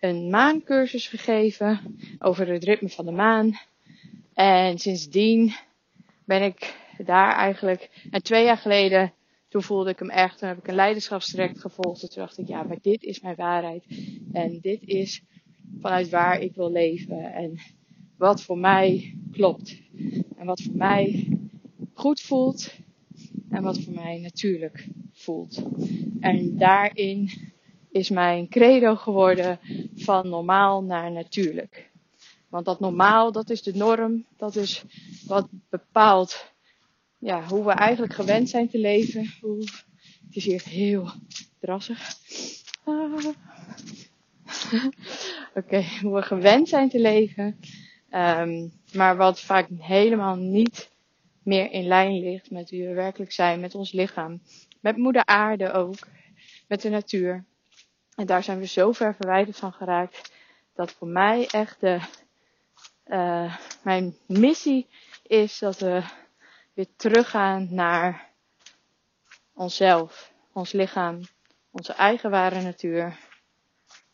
een 0.00 0.30
maancursus 0.30 1.08
gegeven 1.08 1.96
over 2.18 2.48
het 2.48 2.64
ritme 2.64 2.88
van 2.88 3.04
de 3.04 3.10
maan. 3.10 3.58
En 4.34 4.78
sindsdien 4.78 5.54
ben 6.24 6.42
ik 6.42 6.74
daar 7.04 7.36
eigenlijk. 7.36 7.90
En 8.10 8.22
twee 8.22 8.44
jaar 8.44 8.56
geleden, 8.56 9.12
toen 9.48 9.62
voelde 9.62 9.90
ik 9.90 9.98
hem 9.98 10.10
echt. 10.10 10.38
Toen 10.38 10.48
heb 10.48 10.58
ik 10.58 10.68
een 10.68 10.74
leiderschapstraject 10.74 11.60
gevolgd. 11.60 12.02
En 12.02 12.08
toen 12.08 12.22
dacht 12.22 12.38
ik, 12.38 12.48
ja, 12.48 12.62
maar 12.62 12.78
dit 12.82 13.02
is 13.02 13.20
mijn 13.20 13.36
waarheid. 13.36 13.84
En 14.32 14.58
dit 14.60 14.82
is 14.84 15.22
vanuit 15.80 16.08
waar 16.08 16.40
ik 16.40 16.54
wil 16.54 16.70
leven. 16.72 17.32
En 17.32 17.58
wat 18.16 18.42
voor 18.42 18.58
mij 18.58 19.16
klopt. 19.32 19.80
En 20.36 20.46
wat 20.46 20.62
voor 20.62 20.76
mij 20.76 21.28
goed 21.92 22.20
voelt. 22.20 22.74
En 23.50 23.62
wat 23.62 23.80
voor 23.80 23.94
mij 23.94 24.18
natuurlijk 24.18 24.86
voelt. 25.12 25.62
En 26.20 26.58
daarin 26.58 27.49
is 27.90 28.10
mijn 28.10 28.48
credo 28.48 28.96
geworden 28.96 29.58
van 29.94 30.28
normaal 30.28 30.82
naar 30.82 31.12
natuurlijk. 31.12 31.90
Want 32.48 32.64
dat 32.64 32.80
normaal, 32.80 33.32
dat 33.32 33.50
is 33.50 33.62
de 33.62 33.74
norm. 33.74 34.24
Dat 34.36 34.56
is 34.56 34.84
wat 35.26 35.48
bepaalt 35.68 36.50
ja, 37.18 37.42
hoe 37.42 37.64
we 37.64 37.70
eigenlijk 37.70 38.12
gewend 38.12 38.48
zijn 38.48 38.68
te 38.68 38.78
leven. 38.78 39.22
Het 40.26 40.36
is 40.36 40.44
hier 40.44 40.62
heel 40.64 41.10
drassig. 41.58 42.14
Ah. 42.84 43.24
Oké, 45.54 45.84
hoe 46.02 46.14
we 46.14 46.22
gewend 46.22 46.68
zijn 46.68 46.88
te 46.88 47.00
leven. 47.00 47.60
Um, 48.10 48.72
maar 48.92 49.16
wat 49.16 49.40
vaak 49.40 49.68
helemaal 49.78 50.36
niet 50.36 50.90
meer 51.42 51.70
in 51.70 51.86
lijn 51.86 52.20
ligt 52.20 52.50
met 52.50 52.70
wie 52.70 52.86
we 52.86 52.94
werkelijk 52.94 53.32
zijn, 53.32 53.60
met 53.60 53.74
ons 53.74 53.92
lichaam. 53.92 54.40
Met 54.80 54.96
moeder 54.96 55.24
aarde 55.24 55.72
ook. 55.72 55.96
Met 56.68 56.82
de 56.82 56.88
natuur. 56.88 57.44
En 58.20 58.26
daar 58.26 58.42
zijn 58.42 58.58
we 58.58 58.66
zo 58.66 58.92
ver 58.92 59.14
verwijderd 59.14 59.56
van 59.56 59.72
geraakt. 59.72 60.32
Dat 60.74 60.92
voor 60.92 61.08
mij 61.08 61.48
echt 61.50 61.80
de, 61.80 62.00
uh, 63.06 63.56
mijn 63.82 64.16
missie 64.26 64.88
is 65.22 65.58
dat 65.58 65.78
we 65.78 66.02
weer 66.74 66.86
teruggaan 66.96 67.68
naar 67.70 68.28
onszelf, 69.54 70.32
ons 70.52 70.72
lichaam, 70.72 71.20
onze 71.70 71.92
eigen 71.92 72.30
ware 72.30 72.62
natuur, 72.62 73.18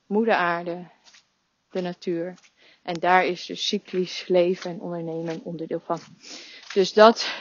moeder 0.07 0.35
aarde, 0.35 0.91
de 1.71 1.81
natuur. 1.81 2.35
En 2.83 2.95
daar 2.95 3.25
is 3.25 3.47
dus 3.47 3.67
cyclisch 3.67 4.27
leven 4.27 4.71
en 4.71 4.81
ondernemen 4.81 5.41
onderdeel 5.43 5.83
van. 5.85 5.99
Dus 6.73 6.93
dat 6.93 7.35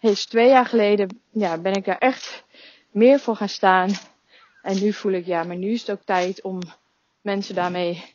is 0.00 0.26
twee 0.26 0.48
jaar 0.48 0.66
geleden, 0.66 1.22
ja, 1.30 1.58
ben 1.58 1.72
ik 1.74 1.84
daar 1.84 1.98
echt 1.98 2.44
meer 2.90 3.20
voor 3.20 3.36
gaan 3.36 3.48
staan. 3.48 3.90
En 4.62 4.80
nu 4.80 4.92
voel 4.92 5.12
ik, 5.12 5.26
ja, 5.26 5.42
maar 5.42 5.56
nu 5.56 5.70
is 5.70 5.80
het 5.80 5.90
ook 5.90 6.04
tijd 6.04 6.42
om 6.42 6.60
mensen 7.20 7.54
daarmee 7.54 8.14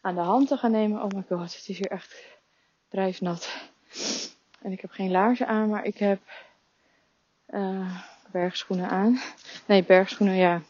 aan 0.00 0.14
de 0.14 0.20
hand 0.20 0.48
te 0.48 0.56
gaan 0.56 0.70
nemen. 0.70 1.02
Oh 1.02 1.10
my 1.10 1.24
god, 1.28 1.54
het 1.54 1.68
is 1.68 1.78
hier 1.78 1.90
echt 1.90 2.14
drijfnat. 2.88 3.48
En 4.62 4.72
ik 4.72 4.80
heb 4.80 4.90
geen 4.90 5.10
laarzen 5.10 5.46
aan, 5.46 5.68
maar 5.68 5.84
ik 5.84 5.98
heb 5.98 6.20
uh, 7.50 8.02
bergschoenen 8.32 8.88
aan. 8.88 9.20
Nee, 9.66 9.84
bergschoenen, 9.84 10.36
ja. 10.36 10.62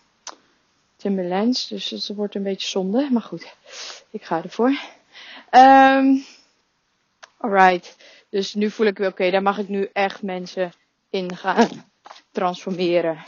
Timberlands, 0.96 1.68
dus 1.68 1.90
het 1.90 2.06
wordt 2.06 2.34
een 2.34 2.42
beetje 2.42 2.68
zonde. 2.68 3.08
Maar 3.10 3.22
goed, 3.22 3.54
ik 4.10 4.24
ga 4.24 4.42
ervoor. 4.42 4.78
Um, 5.50 6.24
alright. 7.36 7.96
Dus 8.30 8.54
nu 8.54 8.70
voel 8.70 8.86
ik 8.86 8.98
oké, 8.98 9.30
daar 9.30 9.42
mag 9.42 9.58
ik 9.58 9.68
nu 9.68 9.88
echt 9.92 10.22
mensen 10.22 10.72
in 11.10 11.36
gaan 11.36 11.68
transformeren. 12.30 13.24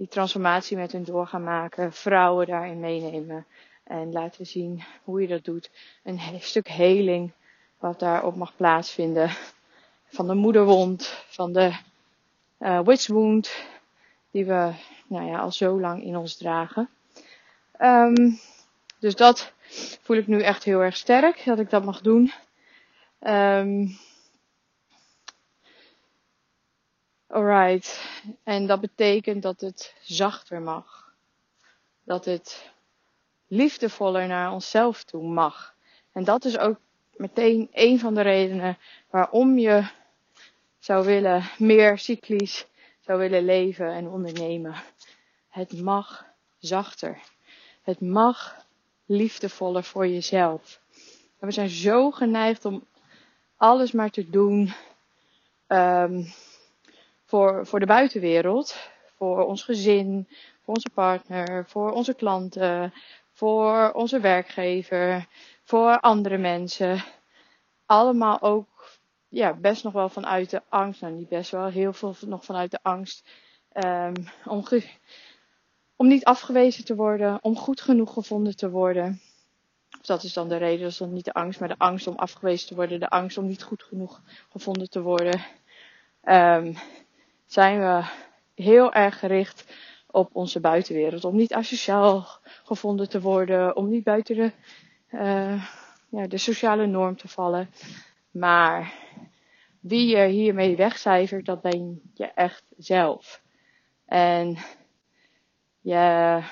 Die 0.00 0.08
transformatie 0.08 0.76
met 0.76 0.92
hun 0.92 1.04
door 1.04 1.26
gaan 1.26 1.44
maken. 1.44 1.92
Vrouwen 1.92 2.46
daarin 2.46 2.80
meenemen. 2.80 3.46
En 3.84 4.12
laten 4.12 4.46
zien 4.46 4.82
hoe 5.04 5.20
je 5.20 5.26
dat 5.26 5.44
doet. 5.44 5.70
Een 6.02 6.20
stuk 6.38 6.68
heling 6.68 7.32
wat 7.78 7.98
daarop 7.98 8.36
mag 8.36 8.56
plaatsvinden. 8.56 9.30
Van 10.04 10.26
de 10.26 10.34
moederwond, 10.34 11.24
van 11.26 11.52
de 11.52 11.76
uh, 12.58 12.80
witch 12.80 13.06
wound. 13.06 13.64
Die 14.30 14.44
we 14.44 14.72
nou 15.06 15.26
ja, 15.26 15.38
al 15.38 15.52
zo 15.52 15.80
lang 15.80 16.02
in 16.02 16.16
ons 16.16 16.36
dragen. 16.36 16.88
Um, 17.80 18.38
dus 18.98 19.16
dat 19.16 19.52
voel 20.02 20.16
ik 20.16 20.26
nu 20.26 20.42
echt 20.42 20.64
heel 20.64 20.80
erg 20.80 20.96
sterk. 20.96 21.44
Dat 21.44 21.58
ik 21.58 21.70
dat 21.70 21.84
mag 21.84 22.00
doen. 22.00 22.32
Um, 23.20 23.98
alright. 27.30 28.10
En 28.44 28.66
dat 28.66 28.80
betekent 28.80 29.42
dat 29.42 29.60
het 29.60 29.94
zachter 30.02 30.60
mag. 30.60 31.14
Dat 32.04 32.24
het 32.24 32.70
liefdevoller 33.46 34.26
naar 34.26 34.52
onszelf 34.52 35.04
toe 35.04 35.22
mag. 35.22 35.74
En 36.12 36.24
dat 36.24 36.44
is 36.44 36.58
ook 36.58 36.78
meteen 37.16 37.68
een 37.72 37.98
van 37.98 38.14
de 38.14 38.20
redenen 38.20 38.78
waarom 39.10 39.58
je 39.58 39.88
zou 40.78 41.06
willen 41.06 41.42
meer 41.58 41.98
cyclisch 41.98 42.66
zou 43.00 43.18
willen 43.18 43.44
leven 43.44 43.92
en 43.92 44.08
ondernemen. 44.08 44.74
Het 45.48 45.80
mag 45.80 46.24
zachter. 46.58 47.18
Het 47.82 48.00
mag 48.00 48.66
liefdevoller 49.06 49.84
voor 49.84 50.06
jezelf. 50.06 50.80
we 51.38 51.50
zijn 51.50 51.68
zo 51.68 52.10
geneigd 52.10 52.64
om 52.64 52.86
alles 53.56 53.92
maar 53.92 54.10
te 54.10 54.30
doen 54.30 54.72
um, 55.68 56.32
voor, 57.30 57.66
voor 57.66 57.80
de 57.80 57.86
buitenwereld. 57.86 58.76
Voor 59.16 59.44
ons 59.44 59.62
gezin, 59.62 60.28
voor 60.62 60.74
onze 60.74 60.90
partner, 60.94 61.66
voor 61.66 61.90
onze 61.90 62.14
klanten, 62.14 62.92
voor 63.32 63.92
onze 63.92 64.20
werkgever, 64.20 65.26
voor 65.62 66.00
andere 66.00 66.38
mensen. 66.38 67.04
Allemaal 67.86 68.42
ook 68.42 68.98
ja, 69.28 69.54
best 69.54 69.84
nog 69.84 69.92
wel 69.92 70.08
vanuit 70.08 70.50
de 70.50 70.62
angst. 70.68 71.00
Nou, 71.00 71.14
niet 71.14 71.28
best 71.28 71.50
wel, 71.50 71.66
heel 71.66 71.92
veel 71.92 72.14
nog 72.26 72.44
vanuit 72.44 72.70
de 72.70 72.78
angst. 72.82 73.28
Um, 73.72 74.12
om, 74.44 74.64
om 75.96 76.08
niet 76.08 76.24
afgewezen 76.24 76.84
te 76.84 76.94
worden, 76.94 77.38
om 77.42 77.56
goed 77.56 77.80
genoeg 77.80 78.12
gevonden 78.12 78.56
te 78.56 78.70
worden. 78.70 79.20
Dus 79.98 80.06
dat 80.06 80.22
is 80.22 80.32
dan 80.32 80.48
de 80.48 80.56
reden, 80.56 80.80
dat 80.80 80.90
is 80.90 80.96
dan 80.96 81.12
niet 81.12 81.24
de 81.24 81.32
angst, 81.32 81.60
maar 81.60 81.68
de 81.68 81.78
angst 81.78 82.06
om 82.06 82.16
afgewezen 82.16 82.68
te 82.68 82.74
worden, 82.74 83.00
de 83.00 83.08
angst 83.08 83.38
om 83.38 83.46
niet 83.46 83.62
goed 83.62 83.82
genoeg 83.82 84.20
gevonden 84.48 84.90
te 84.90 85.00
worden. 85.00 85.40
Um, 86.24 86.76
zijn 87.52 87.80
we 87.80 88.04
heel 88.54 88.92
erg 88.92 89.18
gericht 89.18 89.64
op 90.06 90.30
onze 90.32 90.60
buitenwereld. 90.60 91.24
Om 91.24 91.36
niet 91.36 91.54
asociaal 91.54 92.26
gevonden 92.64 93.08
te 93.08 93.20
worden, 93.20 93.76
om 93.76 93.88
niet 93.88 94.04
buiten 94.04 94.36
de, 94.36 94.52
uh, 95.10 95.64
ja, 96.08 96.26
de 96.26 96.38
sociale 96.38 96.86
norm 96.86 97.16
te 97.16 97.28
vallen. 97.28 97.70
Maar 98.30 98.94
wie 99.80 100.16
je 100.16 100.26
hiermee 100.26 100.76
wegcijfert, 100.76 101.46
dat 101.46 101.60
ben 101.60 102.00
je 102.14 102.26
echt 102.26 102.64
zelf. 102.76 103.42
En 104.06 104.58
je, 105.80 106.42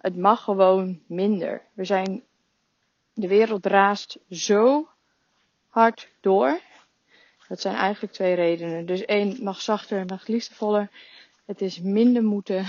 het 0.00 0.16
mag 0.16 0.42
gewoon 0.42 1.00
minder. 1.06 1.62
We 1.72 1.84
zijn, 1.84 2.22
de 3.14 3.28
wereld 3.28 3.66
raast 3.66 4.18
zo 4.30 4.88
hard 5.68 6.08
door. 6.20 6.60
Dat 7.50 7.60
zijn 7.60 7.74
eigenlijk 7.74 8.12
twee 8.12 8.34
redenen. 8.34 8.86
Dus 8.86 9.04
één, 9.04 9.42
mag 9.42 9.60
zachter, 9.60 10.04
mag 10.06 10.26
liefdevoller. 10.26 10.90
Het 11.44 11.60
is 11.60 11.80
minder 11.80 12.22
moeten, 12.22 12.66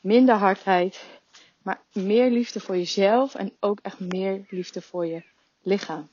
minder 0.00 0.34
hardheid, 0.34 1.04
maar 1.58 1.80
meer 1.92 2.30
liefde 2.30 2.60
voor 2.60 2.76
jezelf 2.76 3.34
en 3.34 3.52
ook 3.60 3.78
echt 3.82 4.00
meer 4.00 4.44
liefde 4.48 4.80
voor 4.80 5.06
je 5.06 5.22
lichaam. 5.62 6.08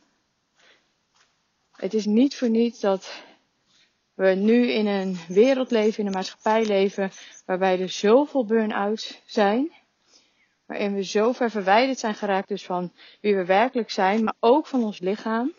Het 1.72 1.94
is 1.94 2.06
niet 2.06 2.36
voor 2.36 2.50
niets 2.50 2.80
dat 2.80 3.24
we 4.14 4.28
nu 4.28 4.68
in 4.68 4.88
een 4.88 5.18
wereld 5.28 5.72
leven, 5.72 6.00
in 6.00 6.06
een 6.06 6.14
maatschappij 6.14 6.66
leven, 6.66 7.12
waarbij 7.46 7.82
er 7.82 7.90
zoveel 7.90 8.46
burn-outs 8.46 9.22
zijn. 9.26 9.72
Waarin 10.66 10.94
we 10.94 11.04
zo 11.04 11.32
ver 11.32 11.52
verwijderd 11.52 12.00
zijn 12.00 12.16
geraakt 12.16 12.48
dus 12.48 12.66
van 12.66 12.94
wie 13.22 13.36
we 13.36 13.46
werkelijk 13.46 13.90
zijn, 13.90 14.24
maar 14.24 14.36
ook 14.40 14.68
van 14.68 14.84
ons 14.84 15.00
lichaam. 15.00 15.54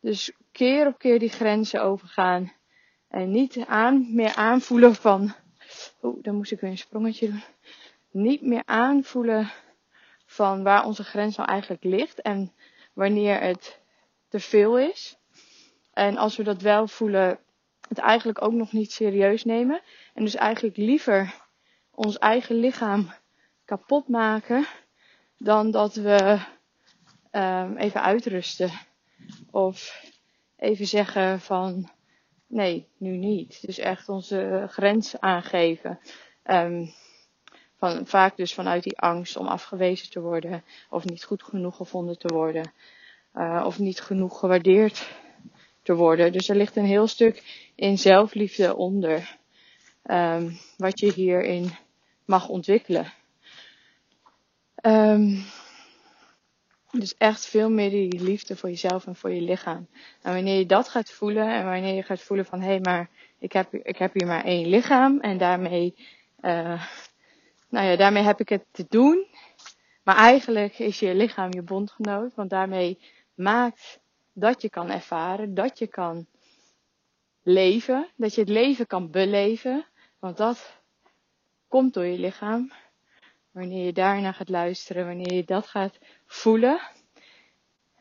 Dus 0.00 0.32
keer 0.58 0.86
op 0.86 0.98
keer 0.98 1.18
die 1.18 1.28
grenzen 1.28 1.82
overgaan. 1.82 2.52
En 3.08 3.30
niet 3.30 3.64
aan, 3.66 4.14
meer 4.14 4.34
aanvoelen 4.34 4.94
van. 4.94 5.34
Oeh, 6.02 6.22
dan 6.22 6.34
moest 6.34 6.52
ik 6.52 6.60
weer 6.60 6.70
een 6.70 6.78
sprongetje 6.78 7.28
doen. 7.28 7.42
Niet 8.10 8.42
meer 8.42 8.62
aanvoelen 8.64 9.50
van 10.26 10.62
waar 10.62 10.84
onze 10.84 11.04
grens 11.04 11.36
nou 11.36 11.48
eigenlijk 11.48 11.84
ligt 11.84 12.20
en 12.20 12.52
wanneer 12.92 13.40
het 13.40 13.80
te 14.28 14.40
veel 14.40 14.78
is. 14.78 15.18
En 15.92 16.16
als 16.16 16.36
we 16.36 16.42
dat 16.42 16.62
wel 16.62 16.88
voelen, 16.88 17.38
het 17.88 17.98
eigenlijk 17.98 18.42
ook 18.42 18.52
nog 18.52 18.72
niet 18.72 18.92
serieus 18.92 19.44
nemen. 19.44 19.80
En 20.14 20.24
dus 20.24 20.34
eigenlijk 20.34 20.76
liever 20.76 21.34
ons 21.90 22.18
eigen 22.18 22.56
lichaam 22.56 23.12
kapot 23.64 24.08
maken 24.08 24.66
dan 25.36 25.70
dat 25.70 25.94
we 25.94 26.38
um, 27.32 27.76
even 27.76 28.02
uitrusten. 28.02 28.70
Of 29.50 30.06
even 30.58 30.86
zeggen 30.86 31.40
van 31.40 31.90
nee, 32.46 32.88
nu 32.96 33.16
niet. 33.16 33.66
Dus 33.66 33.78
echt 33.78 34.08
onze 34.08 34.66
grens 34.68 35.20
aangeven. 35.20 35.98
Um, 36.44 36.94
van, 37.76 38.06
vaak 38.06 38.36
dus 38.36 38.54
vanuit 38.54 38.82
die 38.82 38.98
angst 38.98 39.36
om 39.36 39.46
afgewezen 39.46 40.10
te 40.10 40.20
worden. 40.20 40.64
Of 40.90 41.04
niet 41.04 41.24
goed 41.24 41.42
genoeg 41.42 41.76
gevonden 41.76 42.18
te 42.18 42.28
worden. 42.28 42.72
Uh, 43.34 43.62
of 43.66 43.78
niet 43.78 44.00
genoeg 44.00 44.38
gewaardeerd 44.38 45.10
te 45.82 45.94
worden. 45.94 46.32
Dus 46.32 46.48
er 46.48 46.56
ligt 46.56 46.76
een 46.76 46.84
heel 46.84 47.06
stuk 47.06 47.70
in 47.74 47.98
zelfliefde 47.98 48.76
onder. 48.76 49.36
Um, 50.04 50.58
wat 50.76 51.00
je 51.00 51.12
hierin 51.12 51.70
mag 52.24 52.48
ontwikkelen. 52.48 53.12
Um, 54.82 55.44
dus 56.90 57.16
echt 57.16 57.46
veel 57.46 57.70
meer 57.70 57.90
die 57.90 58.22
liefde 58.22 58.56
voor 58.56 58.68
jezelf 58.68 59.06
en 59.06 59.16
voor 59.16 59.30
je 59.30 59.40
lichaam. 59.40 59.86
En 60.22 60.34
wanneer 60.34 60.58
je 60.58 60.66
dat 60.66 60.88
gaat 60.88 61.10
voelen 61.10 61.54
en 61.54 61.64
wanneer 61.64 61.94
je 61.94 62.02
gaat 62.02 62.20
voelen 62.20 62.46
van 62.46 62.60
hé, 62.60 62.66
hey, 62.66 62.80
maar 62.80 63.10
ik 63.38 63.52
heb, 63.52 63.74
ik 63.74 63.98
heb 63.98 64.14
hier 64.14 64.26
maar 64.26 64.44
één 64.44 64.68
lichaam 64.68 65.20
en 65.20 65.38
daarmee, 65.38 65.94
uh, 66.40 66.82
nou 67.68 67.86
ja, 67.86 67.96
daarmee 67.96 68.22
heb 68.22 68.40
ik 68.40 68.48
het 68.48 68.64
te 68.70 68.86
doen. 68.88 69.26
Maar 70.02 70.16
eigenlijk 70.16 70.78
is 70.78 70.98
je 70.98 71.14
lichaam 71.14 71.52
je 71.52 71.62
bondgenoot, 71.62 72.34
want 72.34 72.50
daarmee 72.50 72.98
maakt 73.34 74.00
dat 74.32 74.62
je 74.62 74.70
kan 74.70 74.90
ervaren, 74.90 75.54
dat 75.54 75.78
je 75.78 75.86
kan 75.86 76.26
leven, 77.42 78.08
dat 78.16 78.34
je 78.34 78.40
het 78.40 78.50
leven 78.50 78.86
kan 78.86 79.10
beleven, 79.10 79.86
want 80.18 80.36
dat 80.36 80.80
komt 81.68 81.94
door 81.94 82.04
je 82.04 82.18
lichaam. 82.18 82.72
Wanneer 83.50 83.84
je 83.84 83.92
daarna 83.92 84.32
gaat 84.32 84.48
luisteren, 84.48 85.06
wanneer 85.06 85.32
je 85.32 85.44
dat 85.44 85.66
gaat 85.66 85.98
voelen. 86.28 86.80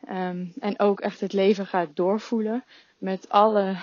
Um, 0.10 0.54
en 0.60 0.80
ook 0.80 1.00
echt 1.00 1.20
het 1.20 1.34
leven 1.34 1.66
gaat 1.66 1.96
doorvoelen. 1.96 2.64
Met 2.98 3.30
alle 3.30 3.78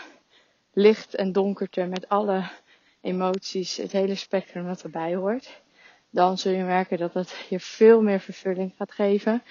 licht 0.73 1.15
en 1.15 1.33
donkerte, 1.33 1.85
met 1.85 2.09
alle 2.09 2.51
emoties, 3.01 3.77
het 3.77 3.93
hele 3.93 4.15
spectrum 4.15 4.65
wat 4.65 4.83
erbij 4.83 5.15
hoort. 5.15 5.63
Dan 6.11 6.39
zul 6.39 6.53
je 6.53 6.63
merken 6.63 6.99
dat 6.99 7.15
het 7.15 7.47
je 7.49 7.61
veel 7.61 8.03
meer 8.03 8.21
vervulling 8.21 8.75
gaat 8.77 8.93
geven. 8.93 9.43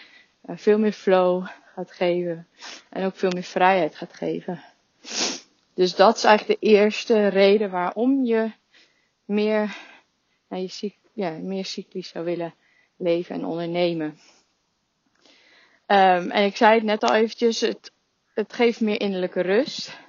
Uh, 0.45 0.57
veel 0.57 0.79
meer 0.79 0.91
flow 0.91 1.47
gaat 1.73 1.91
geven. 1.91 2.47
En 2.89 3.05
ook 3.05 3.15
veel 3.15 3.31
meer 3.33 3.43
vrijheid 3.43 3.95
gaat 3.95 4.13
geven. 4.13 4.63
Dus 5.73 5.95
dat 5.95 6.17
is 6.17 6.23
eigenlijk 6.23 6.59
de 6.61 6.67
eerste 6.67 7.27
reden 7.27 7.71
waarom 7.71 8.23
je 8.23 8.51
meer, 9.25 9.77
nou, 10.47 10.61
je 10.61 10.93
ja, 11.13 11.29
meer 11.29 11.65
cyclisch 11.65 12.07
zou 12.07 12.25
willen 12.25 12.53
leven 12.97 13.35
en 13.35 13.45
ondernemen. 13.45 14.17
Um, 15.93 16.31
en 16.31 16.43
ik 16.43 16.55
zei 16.55 16.73
het 16.73 16.83
net 16.83 17.03
al 17.03 17.15
eventjes, 17.15 17.61
het, 17.61 17.91
het 18.33 18.53
geeft 18.53 18.81
meer 18.81 18.99
innerlijke 18.99 19.41
rust. 19.41 19.99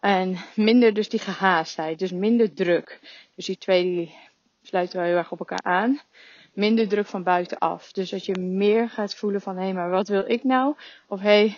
En 0.00 0.36
minder 0.54 0.94
dus 0.94 1.08
die 1.08 1.20
gehaastheid, 1.20 1.98
dus 1.98 2.12
minder 2.12 2.54
druk. 2.54 3.00
Dus 3.34 3.46
die 3.46 3.56
twee 3.58 4.14
sluiten 4.62 4.98
wel 4.98 5.06
heel 5.06 5.16
erg 5.16 5.32
op 5.32 5.38
elkaar 5.38 5.62
aan. 5.62 6.00
Minder 6.52 6.88
druk 6.88 7.06
van 7.06 7.22
buitenaf. 7.22 7.92
Dus 7.92 8.10
dat 8.10 8.24
je 8.24 8.38
meer 8.38 8.88
gaat 8.88 9.14
voelen 9.14 9.40
van 9.40 9.56
hé, 9.56 9.72
maar 9.72 9.90
wat 9.90 10.08
wil 10.08 10.30
ik 10.30 10.44
nou? 10.44 10.74
Of 11.06 11.20
hé, 11.20 11.56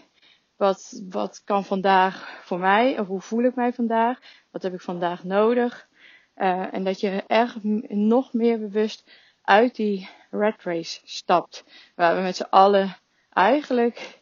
wat, 0.57 1.03
wat 1.11 1.43
kan 1.45 1.65
vandaag 1.65 2.41
voor 2.45 2.59
mij? 2.59 2.99
Of 2.99 3.07
hoe 3.07 3.21
voel 3.21 3.45
ik 3.45 3.55
mij 3.55 3.73
vandaag? 3.73 4.19
Wat 4.51 4.63
heb 4.63 4.75
ik 4.75 4.81
vandaag 4.81 5.25
nodig? 5.25 5.89
Uh, 6.37 6.75
en 6.75 6.85
dat 6.85 7.01
je 7.01 7.23
echt 7.27 7.63
nog 7.89 8.33
meer 8.33 8.59
bewust 8.59 9.11
uit 9.43 9.75
die 9.75 10.09
red 10.31 10.63
race 10.63 11.01
stapt. 11.05 11.65
Waar 11.95 12.17
we 12.17 12.23
met 12.23 12.37
z'n 12.37 12.47
allen 12.51 12.97
eigenlijk 13.35 14.19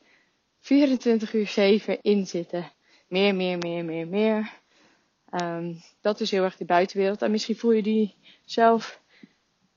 24 0.61 1.35
uur 1.35 1.46
7 1.46 2.03
in 2.03 2.27
zitten. 2.27 2.72
Meer, 3.09 3.35
meer, 3.35 3.59
meer, 3.59 3.85
meer, 3.85 4.09
meer. 4.09 4.53
Um, 5.42 5.83
dat 6.01 6.20
is 6.20 6.31
heel 6.31 6.44
erg 6.44 6.57
de 6.57 6.64
buitenwereld. 6.64 7.22
En 7.22 7.31
misschien 7.31 7.57
voel 7.57 7.72
je 7.72 7.83
die 7.83 8.14
zelf 8.44 9.01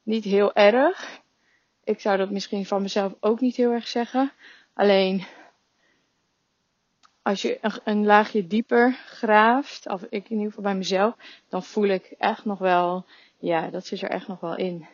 niet 0.03 0.23
heel 0.23 0.53
erg. 0.53 1.21
Ik 1.83 1.99
zou 1.99 2.17
dat 2.17 2.29
misschien 2.29 2.65
van 2.65 2.81
mezelf 2.81 3.13
ook 3.19 3.39
niet 3.39 3.55
heel 3.55 3.71
erg 3.71 3.87
zeggen. 3.87 4.31
Alleen 4.73 5.25
als 7.21 7.41
je 7.41 7.59
een, 7.83 8.05
laagje 8.05 8.47
dieper 8.47 8.93
graaft, 9.05 9.89
of 9.89 10.03
ik 10.03 10.29
in 10.29 10.37
ieder 10.37 10.45
geval 10.45 10.63
bij 10.63 10.75
mezelf, 10.75 11.15
dan 11.49 11.63
voel 11.63 11.87
ik 11.87 12.15
echt 12.17 12.45
nog 12.45 12.59
wel, 12.59 13.05
ja, 13.37 13.69
dat 13.69 13.85
zit 13.85 14.01
er 14.01 14.09
echt 14.09 14.27
nog 14.27 14.39
wel 14.39 14.55
in. 14.55 14.87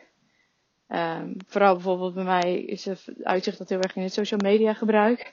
Um, 0.94 1.36
vooral 1.46 1.74
bijvoorbeeld 1.74 2.14
bij 2.14 2.24
mij 2.24 2.60
is 2.60 2.84
het 2.84 3.08
uitzicht 3.22 3.58
dat 3.58 3.68
heel 3.68 3.80
erg 3.80 3.96
in 3.96 4.02
het 4.02 4.12
social 4.12 4.40
media 4.42 4.74
gebruik. 4.74 5.32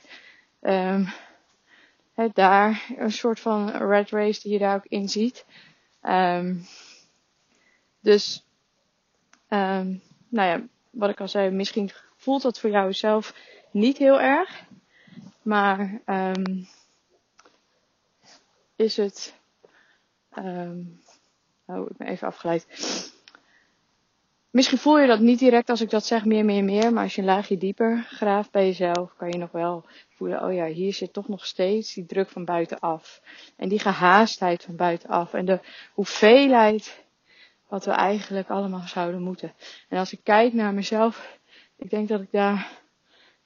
Um, 0.61 1.07
daar 2.33 2.85
een 2.97 3.11
soort 3.11 3.39
van 3.39 3.69
red 3.69 4.09
race 4.09 4.41
die 4.41 4.51
je 4.51 4.59
daar 4.59 4.75
ook 4.75 4.85
in 4.85 5.09
ziet. 5.09 5.45
Um, 6.01 6.65
dus, 7.99 8.45
nou 9.49 9.99
ja, 10.29 10.61
wat 10.89 11.09
ik 11.09 11.19
al 11.19 11.27
zei, 11.27 11.49
misschien 11.49 11.89
voelt 12.15 12.41
dat 12.41 12.59
voor 12.59 12.69
jou 12.69 12.93
zelf 12.93 13.33
niet 13.71 13.97
heel 13.97 14.21
erg. 14.21 14.63
Maar 15.41 16.01
is 18.75 18.97
het. 18.97 19.33
Oh, 21.65 21.89
ik 21.89 21.97
ben 21.97 22.07
even 22.07 22.27
afgeleid. 22.27 22.65
Misschien 24.51 24.77
voel 24.77 24.99
je 24.99 25.07
dat 25.07 25.19
niet 25.19 25.39
direct 25.39 25.69
als 25.69 25.81
ik 25.81 25.89
dat 25.89 26.05
zeg, 26.05 26.25
meer, 26.25 26.45
meer, 26.45 26.63
meer. 26.63 26.93
Maar 26.93 27.03
als 27.03 27.15
je 27.15 27.21
een 27.21 27.27
laagje 27.27 27.57
dieper 27.57 28.05
graaft 28.09 28.51
bij 28.51 28.65
jezelf, 28.65 29.15
kan 29.17 29.29
je 29.29 29.37
nog 29.37 29.51
wel 29.51 29.85
voelen: 30.09 30.43
oh 30.43 30.53
ja, 30.53 30.65
hier 30.65 30.93
zit 30.93 31.13
toch 31.13 31.27
nog 31.27 31.45
steeds 31.45 31.93
die 31.93 32.05
druk 32.05 32.29
van 32.29 32.45
buitenaf. 32.45 33.21
En 33.55 33.69
die 33.69 33.79
gehaastheid 33.79 34.63
van 34.63 34.75
buitenaf. 34.75 35.33
En 35.33 35.45
de 35.45 35.59
hoeveelheid 35.93 37.05
wat 37.67 37.85
we 37.85 37.91
eigenlijk 37.91 38.49
allemaal 38.49 38.87
zouden 38.87 39.21
moeten. 39.21 39.53
En 39.89 39.97
als 39.97 40.11
ik 40.11 40.19
kijk 40.23 40.53
naar 40.53 40.73
mezelf, 40.73 41.39
ik 41.75 41.89
denk 41.89 42.07
dat 42.07 42.21
ik 42.21 42.31
daar. 42.31 42.77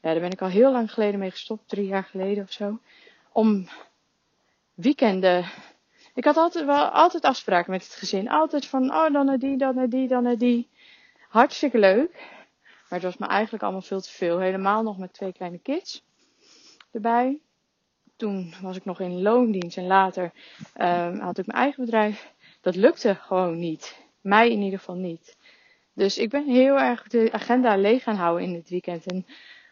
Ja, 0.02 0.12
daar 0.12 0.20
ben 0.20 0.32
ik 0.32 0.42
al 0.42 0.48
heel 0.48 0.72
lang 0.72 0.94
geleden 0.94 1.20
mee 1.20 1.32
gestopt, 1.32 1.70
drie 1.70 1.86
jaar 1.86 2.04
geleden 2.04 2.44
of 2.44 2.52
zo. 2.52 2.80
Om 3.32 3.68
weekenden. 4.74 5.46
Ik 6.14 6.26
had 6.26 6.38
altijd 6.38 6.66
wel 6.66 6.86
altijd 6.86 7.24
afspraken 7.24 7.72
met 7.72 7.84
het 7.84 7.94
gezin. 7.94 8.30
Altijd 8.30 8.66
van, 8.66 8.94
oh, 8.94 9.14
dan 9.14 9.26
naar 9.26 9.40
die, 9.40 9.58
dan 9.58 9.76
naar 9.76 9.90
die, 9.90 10.08
dan 10.08 10.24
naar 10.24 10.38
die. 10.38 10.70
Hartstikke 11.34 11.78
leuk. 11.78 12.12
Maar 12.62 13.00
het 13.00 13.04
was 13.04 13.18
me 13.18 13.28
eigenlijk 13.28 13.64
allemaal 13.64 13.82
veel 13.82 14.02
te 14.02 14.10
veel. 14.10 14.40
Helemaal 14.40 14.84
nog 14.84 14.98
met 14.98 15.14
twee 15.14 15.34
kleine 15.34 15.58
kids 15.58 16.04
erbij. 16.92 17.40
Toen 18.16 18.54
was 18.62 18.76
ik 18.76 18.86
nog 18.86 19.00
in 19.00 19.22
loondienst 19.22 19.78
en 19.78 19.88
later 19.88 20.32
um, 20.82 21.20
had 21.20 21.38
ik 21.38 21.46
mijn 21.46 21.60
eigen 21.60 21.86
bedrijf. 21.86 22.34
Dat 22.62 22.76
lukte 22.76 23.16
gewoon 23.16 23.60
niet. 23.60 24.00
Mij 24.22 24.52
in 24.52 24.62
ieder 24.62 24.80
geval 24.80 24.96
niet. 24.96 25.38
Dus 25.94 26.18
ik 26.18 26.30
ben 26.30 26.48
heel 26.48 26.80
erg 26.80 27.08
de 27.08 27.32
agenda 27.32 27.78
leeg 27.78 28.04
gaan 28.04 28.16
houden 28.16 28.48
in 28.48 28.54
het 28.54 28.70
weekend. 28.70 29.06
En 29.06 29.26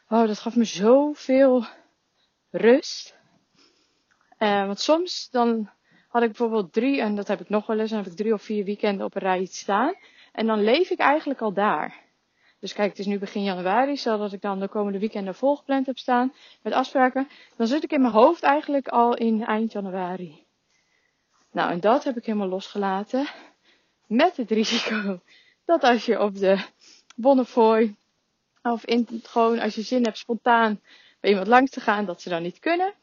oh, 0.09 0.27
dat 0.27 0.39
gaf 0.39 0.55
me 0.55 0.63
zoveel 0.63 1.65
rust. 2.51 3.17
Uh, 4.39 4.65
want 4.65 4.79
soms 4.79 5.29
dan 5.29 5.69
had 6.07 6.21
ik 6.21 6.27
bijvoorbeeld 6.27 6.73
drie, 6.73 7.01
en 7.01 7.15
dat 7.15 7.27
heb 7.27 7.41
ik 7.41 7.49
nog 7.49 7.65
wel 7.65 7.79
eens, 7.79 7.89
dan 7.89 7.99
heb 7.99 8.11
ik 8.11 8.17
drie 8.17 8.33
of 8.33 8.41
vier 8.41 8.65
weekenden 8.65 9.05
op 9.05 9.15
een 9.15 9.21
rij 9.21 9.45
staan. 9.45 9.95
En 10.31 10.47
dan 10.47 10.63
leef 10.63 10.89
ik 10.89 10.99
eigenlijk 10.99 11.41
al 11.41 11.53
daar. 11.53 11.99
Dus 12.59 12.73
kijk, 12.73 12.89
het 12.89 12.99
is 12.99 13.05
nu 13.05 13.19
begin 13.19 13.43
januari, 13.43 13.97
stel 13.97 14.17
dat 14.17 14.33
ik 14.33 14.41
dan 14.41 14.59
de 14.59 14.67
komende 14.67 14.99
weekenden 14.99 15.35
volgepland 15.35 15.85
heb 15.85 15.97
staan 15.97 16.33
met 16.61 16.73
afspraken, 16.73 17.27
dan 17.55 17.67
zit 17.67 17.83
ik 17.83 17.91
in 17.91 18.01
mijn 18.01 18.13
hoofd 18.13 18.43
eigenlijk 18.43 18.87
al 18.87 19.15
in 19.15 19.45
eind 19.45 19.71
januari. 19.71 20.45
Nou, 21.51 21.71
en 21.71 21.79
dat 21.79 22.03
heb 22.03 22.17
ik 22.17 22.25
helemaal 22.25 22.47
losgelaten. 22.47 23.27
Met 24.07 24.37
het 24.37 24.51
risico 24.51 25.19
dat 25.65 25.83
als 25.83 26.05
je 26.05 26.19
op 26.19 26.35
de 26.35 26.65
Bonnefoy 27.15 27.95
of 28.61 28.85
in, 28.85 29.07
gewoon 29.23 29.59
als 29.59 29.75
je 29.75 29.81
zin 29.81 30.03
hebt 30.03 30.17
spontaan 30.17 30.81
bij 31.19 31.29
iemand 31.29 31.47
langs 31.47 31.71
te 31.71 31.79
gaan, 31.79 32.05
dat 32.05 32.21
ze 32.21 32.29
dan 32.29 32.41
niet 32.41 32.59
kunnen 32.59 32.93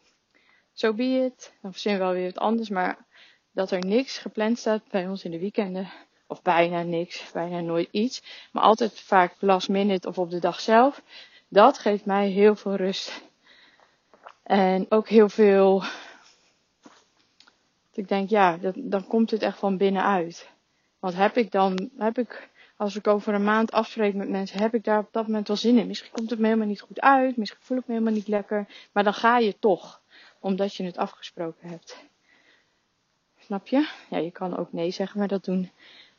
so 0.79 0.95
be. 0.95 1.33
Dan 1.63 1.73
verzinnen 1.73 2.01
we 2.01 2.07
wel 2.07 2.15
weer 2.15 2.33
wat 2.33 2.43
anders. 2.43 2.69
Maar 2.69 3.07
dat 3.53 3.71
er 3.71 3.87
niks 3.87 4.19
gepland 4.19 4.59
staat 4.59 4.83
bij 4.91 5.09
ons 5.09 5.25
in 5.25 5.31
de 5.31 5.39
weekenden. 5.39 5.91
Of 6.31 6.43
bijna 6.43 6.83
niks, 6.83 7.31
bijna 7.33 7.61
nooit 7.61 7.89
iets. 7.91 8.23
Maar 8.53 8.63
altijd 8.63 9.01
vaak 9.01 9.35
last 9.39 9.69
minute 9.69 10.09
of 10.09 10.19
op 10.19 10.31
de 10.31 10.39
dag 10.39 10.61
zelf. 10.61 11.03
Dat 11.49 11.79
geeft 11.79 12.05
mij 12.05 12.29
heel 12.29 12.57
veel 12.57 12.75
rust. 12.75 13.23
En 14.43 14.87
ook 14.89 15.09
heel 15.09 15.29
veel. 15.29 15.83
Ik 17.93 18.09
denk, 18.09 18.29
ja, 18.29 18.59
dan 18.75 19.07
komt 19.07 19.31
het 19.31 19.43
echt 19.43 19.59
van 19.59 19.77
binnenuit. 19.77 20.51
Want 20.99 21.15
heb 21.15 21.37
ik 21.37 21.51
dan, 21.51 21.91
heb 21.99 22.19
ik, 22.19 22.49
als 22.77 22.97
ik 22.97 23.07
over 23.07 23.35
een 23.35 23.45
maand 23.45 23.73
afspreek 23.73 24.15
met 24.15 24.29
mensen, 24.29 24.61
heb 24.61 24.75
ik 24.75 24.85
daar 24.85 24.99
op 24.99 25.13
dat 25.13 25.27
moment 25.27 25.49
wel 25.49 25.57
zin 25.57 25.79
in. 25.79 25.87
Misschien 25.87 26.13
komt 26.13 26.31
het 26.31 26.39
me 26.39 26.45
helemaal 26.45 26.67
niet 26.67 26.81
goed 26.81 27.01
uit, 27.01 27.37
misschien 27.37 27.63
voel 27.63 27.79
ik 27.79 27.87
me 27.87 27.93
helemaal 27.93 28.15
niet 28.15 28.29
lekker. 28.29 28.67
Maar 28.93 29.05
dan 29.05 29.15
ga 29.15 29.39
je 29.39 29.59
toch, 29.59 30.01
omdat 30.41 30.75
je 30.75 30.85
het 30.85 30.97
afgesproken 30.97 31.69
hebt. 31.69 31.97
Snap 33.39 33.67
je? 33.67 33.89
Ja, 34.11 34.19
je 34.19 34.31
kan 34.31 34.57
ook 34.57 34.73
nee 34.73 34.91
zeggen, 34.91 35.19
maar 35.19 35.29
dat 35.29 35.45
doen 35.45 35.71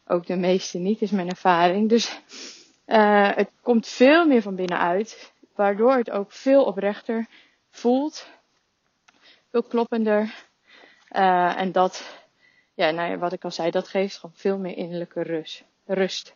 ook 0.09 0.25
de 0.25 0.35
meesten 0.35 0.81
niet, 0.81 1.01
is 1.01 1.11
mijn 1.11 1.29
ervaring. 1.29 1.89
Dus 1.89 2.19
uh, 2.87 3.35
het 3.35 3.49
komt 3.61 3.87
veel 3.87 4.25
meer 4.25 4.41
van 4.41 4.55
binnenuit, 4.55 5.33
waardoor 5.55 5.93
het 5.93 6.09
ook 6.11 6.31
veel 6.31 6.63
oprechter 6.63 7.27
voelt, 7.69 8.27
veel 9.51 9.63
kloppender. 9.63 10.47
Uh, 11.11 11.59
en 11.59 11.71
dat, 11.71 12.23
ja, 12.73 12.91
nou 12.91 13.09
ja, 13.11 13.17
wat 13.17 13.33
ik 13.33 13.43
al 13.43 13.51
zei, 13.51 13.71
dat 13.71 13.87
geeft 13.87 14.17
gewoon 14.17 14.35
veel 14.35 14.57
meer 14.57 14.77
innerlijke 14.77 15.21
rust. 15.21 15.63
rust. 15.85 16.35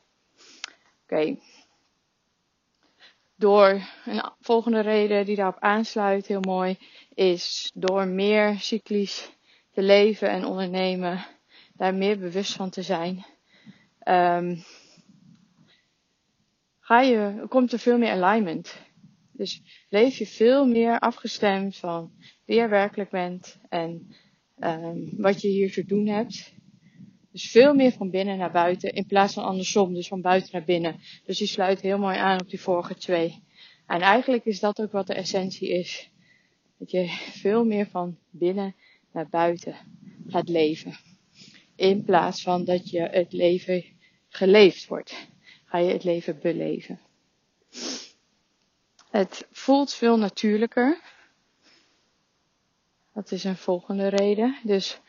Oké. 1.04 1.38
Door 3.36 3.82
een 4.06 4.32
volgende 4.40 4.80
reden 4.80 5.26
die 5.26 5.36
daarop 5.36 5.60
aansluit, 5.60 6.28
heel 6.28 6.42
mooi, 6.42 6.78
is 7.14 7.72
door 7.74 8.08
meer 8.08 8.60
cyclisch 8.60 9.32
te 9.72 9.82
leven 9.82 10.30
en 10.30 10.46
ondernemen, 10.46 11.26
daar 11.74 11.94
meer 11.94 12.20
bewust 12.20 12.56
van 12.56 12.70
te 12.70 12.82
zijn. 12.82 13.26
Um, 14.08 14.64
ga 16.80 17.02
je, 17.02 17.46
komt 17.48 17.72
er 17.72 17.80
veel 17.80 17.98
meer 17.98 18.24
alignment. 18.24 18.82
Dus 19.32 19.62
leef 19.90 20.18
je 20.18 20.28
veel 20.28 20.66
meer 20.66 21.00
afgestemd 21.00 21.78
van 21.78 22.12
wie 22.46 22.60
je 22.60 22.68
werkelijk 22.68 23.10
bent 23.10 23.60
en 23.70 24.16
um, 24.60 25.10
wat 25.18 25.42
je 25.42 25.48
hier 25.48 25.72
te 25.72 25.86
doen 25.86 26.08
hebt. 26.08 26.54
Dus 27.32 27.52
veel 27.52 27.74
meer 27.74 27.92
van 27.92 28.10
binnen 28.10 28.38
naar 28.38 28.52
buiten 28.52 28.94
in 28.94 29.06
plaats 29.06 29.34
van 29.34 29.44
andersom, 29.44 29.94
dus 29.94 30.08
van 30.08 30.22
buiten 30.22 30.50
naar 30.52 30.64
binnen. 30.64 31.00
Dus 31.26 31.38
die 31.38 31.48
sluit 31.48 31.82
heel 31.82 31.98
mooi 31.98 32.18
aan 32.18 32.42
op 32.42 32.50
die 32.50 32.62
vorige 32.62 32.96
twee. 32.96 33.44
En 33.88 34.02
eigenlijk 34.02 34.46
is 34.46 34.60
dat 34.60 34.82
ook 34.82 34.92
wat 34.92 35.08
de 35.08 35.14
essentie 35.14 35.70
is. 35.70 36.12
Dat 36.78 36.92
je 36.92 37.08
veel 37.32 37.66
meer 37.66 37.88
van 37.88 38.18
binnen 38.30 38.76
naar 39.12 39.30
buiten 39.30 39.76
gaat 40.28 40.50
leven. 40.50 40.94
In 41.76 42.04
plaats 42.04 42.42
van 42.42 42.66
dat 42.66 42.90
je 42.90 43.02
het 43.02 43.34
leven 43.34 43.86
geleefd 44.36 44.88
wordt, 44.88 45.28
ga 45.66 45.78
je 45.78 45.92
het 45.92 46.04
leven 46.04 46.40
beleven. 46.42 47.00
Het 49.10 49.48
voelt 49.52 49.94
veel 49.94 50.18
natuurlijker. 50.18 51.00
Dat 53.14 53.32
is 53.32 53.44
een 53.44 53.58
volgende 53.58 54.08
reden. 54.08 54.58
Dus 54.64 55.00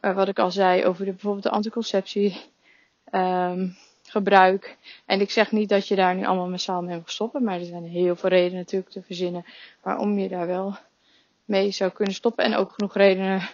uh, 0.00 0.14
wat 0.14 0.28
ik 0.28 0.38
al 0.38 0.50
zei 0.50 0.84
over 0.84 1.04
de, 1.04 1.10
bijvoorbeeld 1.10 1.42
de 1.42 1.50
anticonceptie 1.50 2.40
um, 3.12 3.76
gebruik. 4.02 4.76
En 5.06 5.20
ik 5.20 5.30
zeg 5.30 5.52
niet 5.52 5.68
dat 5.68 5.88
je 5.88 5.94
daar 5.94 6.14
nu 6.14 6.24
allemaal 6.24 6.48
massaal 6.48 6.82
mee 6.82 6.96
moet 6.96 7.10
stoppen, 7.10 7.44
maar 7.44 7.58
er 7.58 7.64
zijn 7.64 7.84
heel 7.84 8.16
veel 8.16 8.30
redenen 8.30 8.58
natuurlijk 8.58 8.92
te 8.92 9.02
verzinnen 9.02 9.44
waarom 9.82 10.18
je 10.18 10.28
daar 10.28 10.46
wel 10.46 10.76
mee 11.44 11.70
zou 11.70 11.90
kunnen 11.90 12.14
stoppen. 12.14 12.44
En 12.44 12.54
ook 12.54 12.72
genoeg 12.72 12.94
redenen 12.94 13.48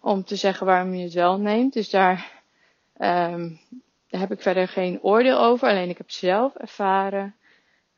om 0.00 0.24
te 0.24 0.36
zeggen 0.36 0.66
waarom 0.66 0.94
je 0.94 1.04
het 1.04 1.12
wel 1.12 1.38
neemt. 1.38 1.72
Dus 1.72 1.90
daar, 1.90 2.42
um, 2.98 3.60
daar 4.14 4.22
heb 4.22 4.32
ik 4.32 4.42
verder 4.42 4.68
geen 4.68 5.02
oordeel 5.02 5.38
over. 5.38 5.68
Alleen 5.68 5.88
ik 5.88 5.98
heb 5.98 6.10
zelf 6.10 6.54
ervaren 6.54 7.34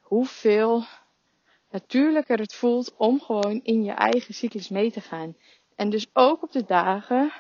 hoeveel 0.01 0.85
natuurlijker 1.71 2.39
het 2.39 2.55
voelt 2.55 2.95
om 2.97 3.21
gewoon 3.21 3.61
in 3.63 3.85
je 3.85 3.93
eigen 3.93 4.35
cyclus 4.35 4.69
mee 4.69 4.91
te 4.91 5.01
gaan. 5.01 5.37
En 5.75 5.91
dus 5.91 6.07
ook 6.13 6.43
op 6.43 6.53
de 6.53 6.65
dagen, 6.65 7.33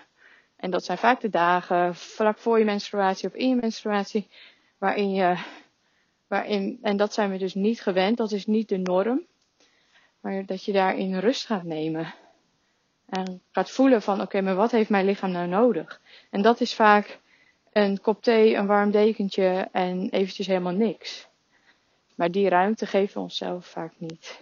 en 0.56 0.70
dat 0.70 0.84
zijn 0.84 0.98
vaak 0.98 1.20
de 1.20 1.28
dagen 1.28 1.94
vlak 1.94 2.38
voor 2.38 2.58
je 2.58 2.64
menstruatie 2.64 3.28
of 3.28 3.34
in 3.34 3.48
je 3.48 3.54
menstruatie, 3.54 4.28
waarin 4.78 5.10
je, 5.10 5.36
waarin, 6.26 6.78
en 6.82 6.96
dat 6.96 7.14
zijn 7.14 7.30
we 7.30 7.38
dus 7.38 7.54
niet 7.54 7.80
gewend, 7.80 8.16
dat 8.16 8.32
is 8.32 8.46
niet 8.46 8.68
de 8.68 8.78
norm, 8.78 9.26
maar 10.20 10.46
dat 10.46 10.64
je 10.64 10.72
daarin 10.72 11.18
rust 11.18 11.46
gaat 11.46 11.64
nemen. 11.64 12.14
En 13.06 13.42
gaat 13.50 13.70
voelen 13.70 14.02
van, 14.02 14.20
oké, 14.20 14.40
maar 14.40 14.54
wat 14.54 14.70
heeft 14.70 14.90
mijn 14.90 15.06
lichaam 15.06 15.30
nou 15.30 15.48
nodig? 15.48 16.00
En 16.30 16.42
dat 16.42 16.60
is 16.60 16.74
vaak 16.74 17.18
een 17.76 18.00
kop 18.00 18.22
thee, 18.22 18.54
een 18.54 18.66
warm 18.66 18.90
dekentje 18.90 19.68
en 19.72 20.08
eventjes 20.10 20.46
helemaal 20.46 20.72
niks. 20.72 21.28
Maar 22.14 22.30
die 22.30 22.48
ruimte 22.48 22.86
geven 22.86 23.14
we 23.14 23.20
onszelf 23.20 23.66
vaak 23.66 23.92
niet. 23.98 24.40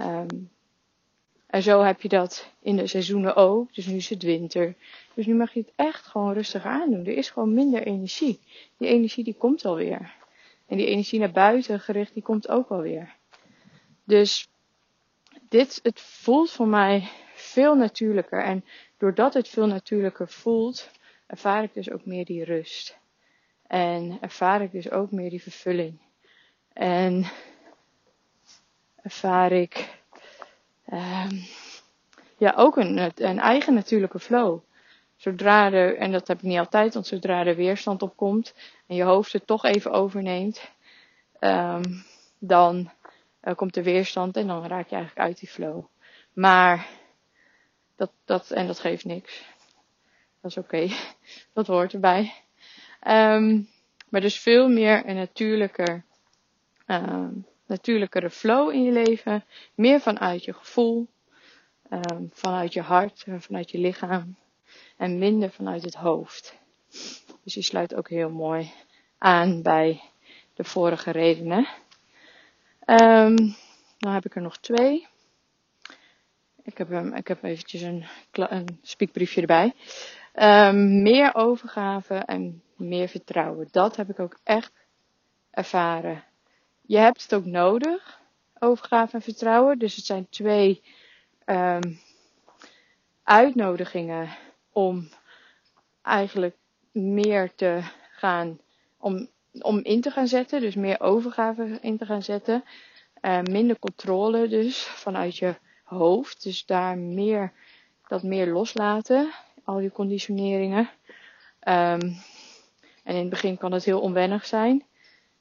Um, 0.00 0.50
en 1.46 1.62
zo 1.62 1.82
heb 1.82 2.00
je 2.00 2.08
dat 2.08 2.52
in 2.60 2.76
de 2.76 2.86
seizoenen 2.86 3.36
ook. 3.36 3.74
Dus 3.74 3.86
nu 3.86 3.96
is 3.96 4.08
het 4.08 4.22
winter. 4.22 4.74
Dus 5.14 5.26
nu 5.26 5.34
mag 5.34 5.52
je 5.52 5.60
het 5.60 5.72
echt 5.76 6.06
gewoon 6.06 6.32
rustig 6.32 6.64
aandoen. 6.64 7.06
Er 7.06 7.16
is 7.16 7.30
gewoon 7.30 7.54
minder 7.54 7.82
energie. 7.82 8.40
Die 8.76 8.88
energie 8.88 9.24
die 9.24 9.36
komt 9.38 9.64
alweer. 9.64 10.14
En 10.66 10.76
die 10.76 10.86
energie 10.86 11.18
naar 11.18 11.32
buiten 11.32 11.80
gericht, 11.80 12.14
die 12.14 12.22
komt 12.22 12.48
ook 12.48 12.68
alweer. 12.68 13.14
Dus 14.04 14.48
dit, 15.48 15.80
het 15.82 16.00
voelt 16.00 16.50
voor 16.50 16.68
mij 16.68 17.08
veel 17.34 17.74
natuurlijker. 17.74 18.42
En 18.42 18.64
doordat 18.96 19.34
het 19.34 19.48
veel 19.48 19.66
natuurlijker 19.66 20.28
voelt, 20.28 20.90
ervaar 21.28 21.62
ik 21.62 21.74
dus 21.74 21.90
ook 21.90 22.04
meer 22.04 22.24
die 22.24 22.44
rust. 22.44 22.98
En 23.66 24.18
ervaar 24.20 24.62
ik 24.62 24.72
dus 24.72 24.90
ook 24.90 25.10
meer 25.10 25.30
die 25.30 25.42
vervulling. 25.42 26.00
En 26.72 27.26
ervaar 29.02 29.52
ik 29.52 30.00
um, 30.92 31.44
ja, 32.36 32.52
ook 32.56 32.76
een, 32.76 33.12
een 33.14 33.38
eigen 33.38 33.74
natuurlijke 33.74 34.18
flow. 34.18 34.60
Zodra 35.16 35.72
er, 35.72 35.96
en 35.96 36.12
dat 36.12 36.28
heb 36.28 36.36
ik 36.36 36.42
niet 36.42 36.58
altijd, 36.58 36.94
want 36.94 37.06
zodra 37.06 37.46
er 37.46 37.56
weerstand 37.56 38.02
op 38.02 38.16
komt 38.16 38.54
en 38.86 38.96
je 38.96 39.02
hoofd 39.02 39.32
het 39.32 39.46
toch 39.46 39.64
even 39.64 39.90
overneemt, 39.92 40.70
um, 41.40 42.04
dan 42.38 42.90
uh, 43.42 43.54
komt 43.54 43.76
er 43.76 43.82
weerstand 43.82 44.36
en 44.36 44.46
dan 44.46 44.66
raak 44.66 44.88
je 44.88 44.96
eigenlijk 44.96 45.26
uit 45.26 45.38
die 45.38 45.48
flow. 45.48 45.84
Maar 46.32 46.86
dat, 47.96 48.10
dat, 48.24 48.50
en 48.50 48.66
dat 48.66 48.80
geeft 48.80 49.04
niks. 49.04 49.44
Dat 50.48 50.56
is 50.56 50.64
oké. 50.64 50.94
Dat 51.54 51.66
hoort 51.66 51.92
erbij. 51.92 52.34
Um, 53.06 53.68
maar 54.08 54.20
dus 54.20 54.38
veel 54.38 54.68
meer 54.68 55.06
een 55.06 55.14
natuurlijker, 55.14 56.04
um, 56.86 57.46
natuurlijkere 57.66 58.30
flow 58.30 58.72
in 58.72 58.82
je 58.82 58.92
leven. 58.92 59.44
Meer 59.74 60.00
vanuit 60.00 60.44
je 60.44 60.52
gevoel, 60.52 61.08
um, 61.90 62.30
vanuit 62.32 62.72
je 62.72 62.80
hart, 62.80 63.24
vanuit 63.38 63.70
je 63.70 63.78
lichaam. 63.78 64.36
En 64.96 65.18
minder 65.18 65.50
vanuit 65.50 65.82
het 65.82 65.94
hoofd. 65.94 66.58
Dus 67.44 67.54
die 67.54 67.62
sluit 67.62 67.94
ook 67.94 68.08
heel 68.08 68.30
mooi 68.30 68.72
aan 69.18 69.62
bij 69.62 70.00
de 70.54 70.64
vorige 70.64 71.10
redenen. 71.10 71.68
Dan 73.98 74.12
heb 74.12 74.24
ik 74.24 74.34
er 74.34 74.42
nog 74.42 74.58
twee. 74.58 75.06
Ik 76.62 76.78
heb, 76.78 76.90
ik 77.14 77.28
heb 77.28 77.42
eventjes 77.42 77.82
een, 77.82 78.04
een 78.32 78.78
spiekbriefje 78.82 79.40
erbij. 79.40 79.74
Um, 80.42 81.02
meer 81.02 81.34
overgave 81.34 82.14
en 82.14 82.62
meer 82.76 83.08
vertrouwen. 83.08 83.68
Dat 83.70 83.96
heb 83.96 84.08
ik 84.08 84.18
ook 84.20 84.38
echt 84.44 84.72
ervaren. 85.50 86.24
Je 86.80 86.98
hebt 86.98 87.22
het 87.22 87.34
ook 87.34 87.44
nodig, 87.44 88.20
overgave 88.58 89.16
en 89.16 89.22
vertrouwen. 89.22 89.78
Dus 89.78 89.96
het 89.96 90.04
zijn 90.04 90.28
twee 90.28 90.82
um, 91.46 92.00
uitnodigingen 93.22 94.28
om 94.72 95.08
eigenlijk 96.02 96.56
meer 96.92 97.54
te 97.54 97.80
gaan, 98.10 98.58
om, 98.98 99.28
om 99.60 99.78
in 99.78 100.00
te 100.00 100.10
gaan 100.10 100.28
zetten. 100.28 100.60
Dus 100.60 100.74
meer 100.74 101.00
overgave 101.00 101.78
in 101.80 101.98
te 101.98 102.06
gaan 102.06 102.22
zetten. 102.22 102.64
Uh, 103.22 103.42
minder 103.42 103.78
controle 103.78 104.48
dus 104.48 104.82
vanuit 104.86 105.36
je 105.36 105.54
hoofd. 105.84 106.42
Dus 106.42 106.66
daar 106.66 106.98
meer, 106.98 107.52
dat 108.06 108.22
meer 108.22 108.46
loslaten. 108.46 109.30
Al 109.68 109.78
die 109.78 109.92
conditioneringen. 109.92 110.90
Um, 111.68 112.00
en 113.04 113.14
in 113.14 113.16
het 113.16 113.28
begin 113.28 113.58
kan 113.58 113.72
het 113.72 113.84
heel 113.84 114.00
onwennig 114.00 114.46
zijn. 114.46 114.84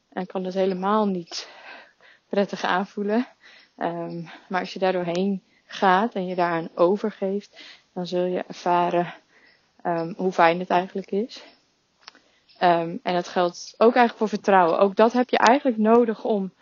En 0.09 0.25
kan 0.25 0.43
het 0.43 0.53
helemaal 0.53 1.05
niet 1.05 1.49
prettig 2.29 2.63
aanvoelen. 2.63 3.27
Um, 3.77 4.29
maar 4.49 4.59
als 4.59 4.73
je 4.73 4.79
daar 4.79 4.91
doorheen 4.91 5.43
gaat 5.65 6.13
en 6.13 6.25
je 6.25 6.35
daaraan 6.35 6.69
overgeeft, 6.75 7.63
dan 7.93 8.07
zul 8.07 8.25
je 8.25 8.43
ervaren 8.47 9.13
um, 9.83 10.13
hoe 10.17 10.31
fijn 10.31 10.59
het 10.59 10.69
eigenlijk 10.69 11.11
is. 11.11 11.43
En 12.57 12.99
dat 13.03 13.27
geldt 13.27 13.73
ook 13.77 13.95
eigenlijk 13.95 14.17
voor 14.17 14.29
vertrouwen. 14.29 14.79
Ook 14.79 14.95
dat 14.95 15.13
heb 15.13 15.29
je 15.29 15.37
eigenlijk 15.37 15.77
nodig 15.77 16.23
om 16.23 16.53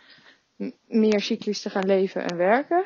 meer 0.86 1.20
cyclisch 1.20 1.60
te 1.62 1.70
gaan 1.70 1.86
leven 1.86 2.24
en 2.24 2.36
werken. 2.36 2.84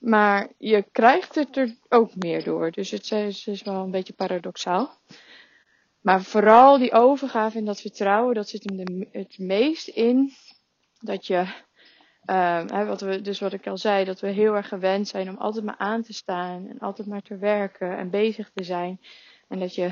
Maar 0.00 0.48
je 0.58 0.82
krijgt 0.92 1.34
het 1.34 1.56
er 1.56 1.76
ook 1.88 2.16
meer 2.16 2.44
door. 2.44 2.70
Dus 2.70 2.90
het 2.90 3.12
is, 3.12 3.46
is 3.46 3.62
wel 3.62 3.82
een 3.82 3.90
beetje 3.90 4.12
paradoxaal. 4.12 4.98
Maar 6.00 6.22
vooral 6.22 6.78
die 6.78 6.92
overgave 6.92 7.58
en 7.58 7.64
dat 7.64 7.80
vertrouwen, 7.80 8.34
dat 8.34 8.48
zit 8.48 8.64
hem 8.64 8.76
de, 8.76 9.08
het 9.12 9.38
meest 9.38 9.88
in 9.88 10.32
dat 11.00 11.26
je, 11.26 11.44
hè, 12.24 12.84
wat 12.84 13.00
we, 13.00 13.20
dus 13.20 13.40
wat 13.40 13.52
ik 13.52 13.66
al 13.66 13.78
zei, 13.78 14.04
dat 14.04 14.20
we 14.20 14.28
heel 14.28 14.54
erg 14.54 14.68
gewend 14.68 15.08
zijn 15.08 15.28
om 15.28 15.36
altijd 15.36 15.64
maar 15.64 15.78
aan 15.78 16.02
te 16.02 16.12
staan 16.12 16.68
en 16.68 16.78
altijd 16.78 17.08
maar 17.08 17.22
te 17.22 17.36
werken 17.36 17.96
en 17.96 18.10
bezig 18.10 18.50
te 18.54 18.64
zijn. 18.64 19.00
En 19.48 19.58
dat 19.58 19.74
je 19.74 19.90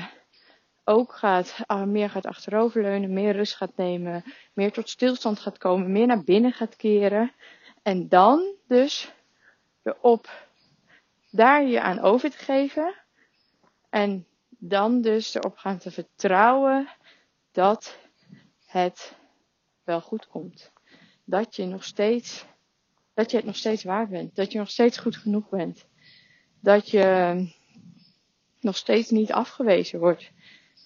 ook 0.83 1.13
gaat, 1.13 1.55
meer 1.85 2.09
gaat 2.09 2.25
achteroverleunen, 2.25 3.13
meer 3.13 3.35
rust 3.35 3.55
gaat 3.55 3.75
nemen, 3.75 4.23
meer 4.53 4.71
tot 4.71 4.89
stilstand 4.89 5.39
gaat 5.39 5.57
komen, 5.57 5.91
meer 5.91 6.07
naar 6.07 6.23
binnen 6.23 6.51
gaat 6.51 6.75
keren. 6.75 7.31
En 7.83 8.07
dan 8.07 8.55
dus 8.67 9.11
erop 9.89 10.47
daar 11.31 11.63
je 11.63 11.81
aan 11.81 11.99
over 11.99 12.31
te 12.31 12.37
geven. 12.37 12.95
En 13.89 14.27
dan 14.49 15.01
dus 15.01 15.33
erop 15.33 15.57
gaan 15.57 15.77
te 15.77 15.91
vertrouwen 15.91 16.89
dat 17.51 17.97
het 18.65 19.15
wel 19.83 20.01
goed 20.01 20.27
komt. 20.27 20.71
Dat 21.23 21.55
je 21.55 21.65
nog 21.65 21.83
steeds, 21.83 22.45
dat 23.13 23.31
je 23.31 23.37
het 23.37 23.45
nog 23.45 23.55
steeds 23.55 23.83
waard 23.83 24.09
bent. 24.09 24.35
Dat 24.35 24.51
je 24.51 24.57
nog 24.57 24.69
steeds 24.69 24.97
goed 24.97 25.17
genoeg 25.17 25.49
bent. 25.49 25.85
Dat 26.59 26.89
je 26.89 27.47
nog 28.59 28.77
steeds 28.77 29.09
niet 29.09 29.31
afgewezen 29.31 29.99
wordt. 29.99 30.31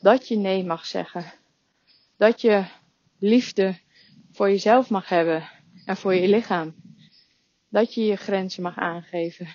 Dat 0.01 0.27
je 0.27 0.35
nee 0.35 0.63
mag 0.65 0.85
zeggen. 0.85 1.33
Dat 2.17 2.41
je 2.41 2.65
liefde 3.19 3.79
voor 4.31 4.49
jezelf 4.49 4.89
mag 4.89 5.09
hebben 5.09 5.49
en 5.85 5.97
voor 5.97 6.13
je 6.13 6.27
lichaam. 6.27 6.82
Dat 7.73 7.93
je 7.93 8.05
je 8.05 8.15
grenzen 8.15 8.63
mag 8.63 8.77
aangeven. 8.77 9.47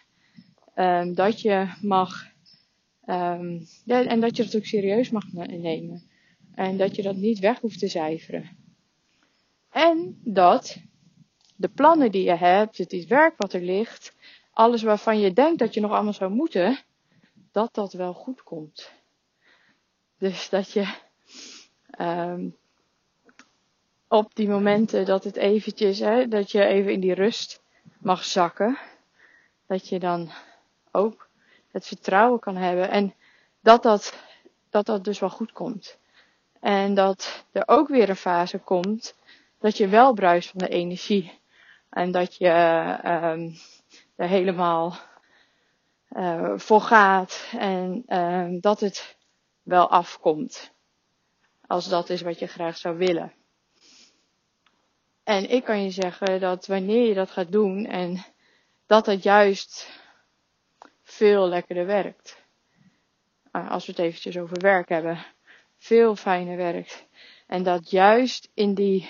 Um, 0.74 1.14
dat 1.14 1.40
je 1.40 1.72
mag, 1.82 2.26
ja, 3.84 4.04
en 4.04 4.20
dat 4.20 4.36
je 4.36 4.44
dat 4.44 4.56
ook 4.56 4.64
serieus 4.64 5.10
mag 5.10 5.32
nemen. 5.32 6.02
En 6.54 6.76
dat 6.76 6.96
je 6.96 7.02
dat 7.02 7.16
niet 7.16 7.38
weg 7.38 7.60
hoeft 7.60 7.78
te 7.78 7.88
cijferen. 7.88 8.56
En 9.70 10.20
dat 10.24 10.76
de 11.56 11.68
plannen 11.68 12.10
die 12.10 12.24
je 12.24 12.36
hebt, 12.36 12.78
het 12.78 13.06
werk 13.06 13.34
wat 13.36 13.52
er 13.52 13.62
ligt, 13.62 14.12
alles 14.52 14.82
waarvan 14.82 15.18
je 15.18 15.32
denkt 15.32 15.58
dat 15.58 15.74
je 15.74 15.80
nog 15.80 15.90
allemaal 15.90 16.12
zou 16.12 16.30
moeten, 16.32 16.78
dat 17.52 17.74
dat 17.74 17.92
wel 17.92 18.14
goed 18.14 18.42
komt. 18.42 18.92
Dus 20.18 20.48
dat 20.48 20.72
je 20.72 20.94
um, 22.00 22.56
op 24.08 24.34
die 24.34 24.48
momenten 24.48 25.04
dat 25.04 25.24
het 25.24 25.36
eventjes, 25.36 25.98
hè, 25.98 26.28
dat 26.28 26.50
je 26.50 26.64
even 26.64 26.92
in 26.92 27.00
die 27.00 27.14
rust 27.14 27.66
mag 27.98 28.24
zakken, 28.24 28.78
dat 29.66 29.88
je 29.88 29.98
dan 29.98 30.30
ook 30.90 31.28
het 31.70 31.86
vertrouwen 31.86 32.40
kan 32.40 32.56
hebben 32.56 32.90
en 32.90 33.14
dat 33.60 33.82
dat, 33.82 34.18
dat, 34.70 34.86
dat 34.86 35.04
dus 35.04 35.18
wel 35.18 35.30
goed 35.30 35.52
komt. 35.52 35.98
En 36.60 36.94
dat 36.94 37.44
er 37.52 37.62
ook 37.66 37.88
weer 37.88 38.08
een 38.08 38.16
fase 38.16 38.58
komt 38.58 39.14
dat 39.58 39.76
je 39.76 39.88
wel 39.88 40.12
bruist 40.12 40.50
van 40.50 40.58
de 40.58 40.68
energie. 40.68 41.40
En 41.90 42.10
dat 42.12 42.36
je 42.36 42.48
um, 43.04 43.54
er 44.16 44.28
helemaal 44.28 44.96
uh, 46.10 46.52
voor 46.56 46.80
gaat. 46.80 47.48
En 47.58 48.04
um, 48.08 48.60
dat 48.60 48.80
het 48.80 49.16
wel 49.62 49.90
afkomt. 49.90 50.72
Als 51.66 51.88
dat 51.88 52.10
is 52.10 52.20
wat 52.22 52.38
je 52.38 52.46
graag 52.46 52.76
zou 52.76 52.96
willen. 52.96 53.32
En 55.28 55.50
ik 55.50 55.64
kan 55.64 55.82
je 55.82 55.90
zeggen 55.90 56.40
dat 56.40 56.66
wanneer 56.66 57.08
je 57.08 57.14
dat 57.14 57.30
gaat 57.30 57.52
doen 57.52 57.86
en 57.86 58.24
dat 58.86 59.06
het 59.06 59.22
juist 59.22 59.90
veel 61.02 61.48
lekkerder 61.48 61.86
werkt. 61.86 62.42
Uh, 63.52 63.70
als 63.70 63.86
we 63.86 63.92
het 63.92 64.00
eventjes 64.00 64.38
over 64.38 64.60
werk 64.60 64.88
hebben. 64.88 65.24
Veel 65.76 66.16
fijner 66.16 66.56
werkt. 66.56 67.06
En 67.46 67.62
dat 67.62 67.90
juist 67.90 68.48
in 68.54 68.74
die 68.74 69.08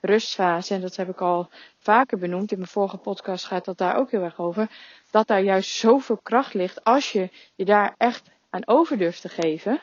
rustfase, 0.00 0.74
en 0.74 0.80
dat 0.80 0.96
heb 0.96 1.08
ik 1.08 1.20
al 1.20 1.50
vaker 1.78 2.18
benoemd, 2.18 2.52
in 2.52 2.58
mijn 2.58 2.70
vorige 2.70 2.98
podcast 2.98 3.44
gaat 3.44 3.64
dat 3.64 3.78
daar 3.78 3.96
ook 3.96 4.10
heel 4.10 4.22
erg 4.22 4.38
over, 4.38 4.70
dat 5.10 5.26
daar 5.26 5.42
juist 5.42 5.70
zoveel 5.70 6.18
kracht 6.22 6.54
ligt 6.54 6.84
als 6.84 7.12
je 7.12 7.30
je 7.54 7.64
daar 7.64 7.94
echt 7.98 8.30
aan 8.50 8.66
over 8.66 8.98
durft 8.98 9.20
te 9.20 9.28
geven. 9.28 9.80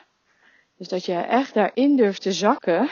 Dus 0.76 0.88
dat 0.88 1.04
je 1.04 1.14
echt 1.14 1.54
daarin 1.54 1.96
durft 1.96 2.22
te 2.22 2.32
zakken 2.32 2.90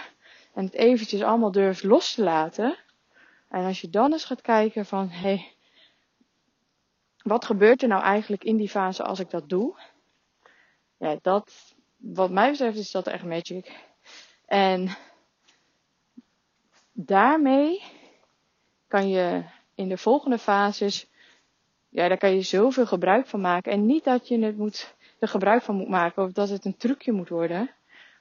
en 0.54 0.64
het 0.64 0.74
eventjes 0.74 1.22
allemaal 1.22 1.52
durft 1.52 1.82
los 1.82 2.14
te 2.14 2.22
laten. 2.22 2.82
En 3.54 3.64
als 3.64 3.80
je 3.80 3.90
dan 3.90 4.12
eens 4.12 4.24
gaat 4.24 4.40
kijken 4.40 4.86
van, 4.86 5.08
hé, 5.08 5.18
hey, 5.20 5.52
wat 7.22 7.44
gebeurt 7.44 7.82
er 7.82 7.88
nou 7.88 8.02
eigenlijk 8.02 8.44
in 8.44 8.56
die 8.56 8.68
fase 8.68 9.02
als 9.02 9.18
ik 9.18 9.30
dat 9.30 9.48
doe? 9.48 9.76
Ja, 10.96 11.18
dat, 11.22 11.74
wat 11.96 12.30
mij 12.30 12.50
betreft 12.50 12.78
is 12.78 12.90
dat 12.90 13.06
echt 13.06 13.24
magic. 13.24 13.72
En 14.46 14.96
daarmee 16.92 17.82
kan 18.88 19.08
je 19.08 19.44
in 19.74 19.88
de 19.88 19.98
volgende 19.98 20.38
fases, 20.38 21.10
ja, 21.88 22.08
daar 22.08 22.18
kan 22.18 22.34
je 22.34 22.42
zoveel 22.42 22.86
gebruik 22.86 23.26
van 23.26 23.40
maken. 23.40 23.72
En 23.72 23.86
niet 23.86 24.04
dat 24.04 24.28
je 24.28 24.38
het 24.38 24.56
moet, 24.56 24.94
er 25.18 25.28
gebruik 25.28 25.62
van 25.62 25.74
moet 25.74 25.88
maken 25.88 26.22
of 26.22 26.32
dat 26.32 26.48
het 26.48 26.64
een 26.64 26.76
trucje 26.76 27.12
moet 27.12 27.28
worden. 27.28 27.70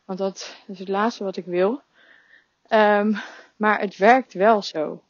Want 0.05 0.19
dat 0.19 0.57
is 0.67 0.79
het 0.79 0.87
laatste 0.87 1.23
wat 1.23 1.37
ik 1.37 1.45
wil. 1.45 1.81
Um, 2.69 3.15
maar 3.55 3.79
het 3.79 3.97
werkt 3.97 4.33
wel 4.33 4.61
zo. 4.61 5.03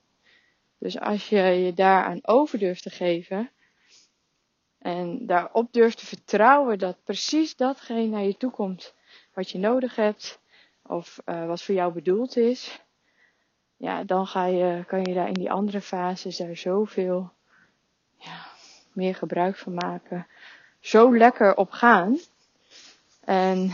Dus 0.84 1.00
als 1.00 1.30
je 1.30 1.42
je 1.42 1.74
daaraan 1.74 2.20
over 2.22 2.60
durft 2.60 2.84
te 2.84 2.90
geven 2.90 3.50
en 4.80 5.26
daarop 5.26 5.74
durft 5.74 5.98
te 5.98 6.06
vertrouwen 6.06 6.80
dat 6.80 7.04
precies 7.04 7.56
datgene 7.56 8.06
naar 8.08 8.24
je 8.24 8.38
toe 8.38 8.52
komt 8.52 8.94
wat 9.34 9.50
je 9.50 9.58
nodig 9.58 9.96
hebt 9.96 10.40
of 10.82 11.22
uh, 11.26 11.46
wat 11.46 11.64
voor 11.64 11.76
jou 11.76 11.94
bedoeld 11.94 12.38
is, 12.38 12.82
ja, 13.78 14.04
dan 14.04 14.28
ga 14.28 14.46
je, 14.46 14.84
kan 14.88 15.04
je 15.04 15.14
daar 15.14 15.28
in 15.28 15.34
die 15.34 15.52
andere 15.52 15.82
fases 15.82 16.38
daar 16.38 16.56
zoveel 16.58 17.32
ja, 18.18 18.46
meer 18.94 19.16
gebruik 19.16 19.56
van 19.58 19.74
maken. 19.74 20.28
Zo 20.80 21.18
lekker 21.18 21.56
op 21.56 21.72
gaan. 21.72 22.20
En 23.20 23.72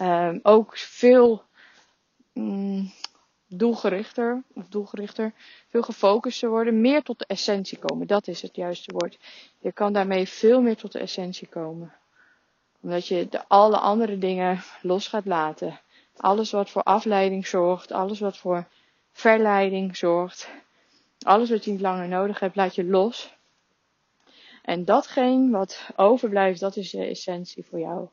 um, 0.00 0.40
ook 0.42 0.76
veel 0.76 1.42
mm, 2.32 2.92
doelgerichter, 3.50 4.42
of 4.54 4.68
doelgerichter, 4.68 5.32
veel 5.68 5.82
gefocuster 5.82 6.48
worden. 6.48 6.80
Meer 6.80 7.02
tot 7.02 7.18
de 7.18 7.24
essentie 7.26 7.78
komen. 7.78 8.06
Dat 8.06 8.28
is 8.28 8.42
het 8.42 8.56
juiste 8.56 8.92
woord. 8.92 9.18
Je 9.58 9.72
kan 9.72 9.92
daarmee 9.92 10.28
veel 10.28 10.60
meer 10.60 10.76
tot 10.76 10.92
de 10.92 10.98
essentie 10.98 11.48
komen. 11.48 11.92
Omdat 12.80 13.06
je 13.06 13.28
de, 13.28 13.48
alle 13.48 13.78
andere 13.78 14.18
dingen 14.18 14.62
los 14.82 15.08
gaat 15.08 15.26
laten. 15.26 15.80
Alles 16.16 16.50
wat 16.50 16.70
voor 16.70 16.82
afleiding 16.82 17.46
zorgt, 17.46 17.92
alles 17.92 18.20
wat 18.20 18.36
voor 18.36 18.66
verleiding 19.12 19.96
zorgt. 19.96 20.48
Alles 21.20 21.50
wat 21.50 21.64
je 21.64 21.70
niet 21.70 21.80
langer 21.80 22.08
nodig 22.08 22.40
hebt, 22.40 22.56
laat 22.56 22.74
je 22.74 22.84
los. 22.84 23.34
En 24.62 24.84
datgene 24.84 25.50
wat 25.50 25.90
overblijft, 25.96 26.60
dat 26.60 26.76
is 26.76 26.90
de 26.90 27.04
essentie 27.04 27.64
voor 27.64 27.78
jou. 27.78 28.08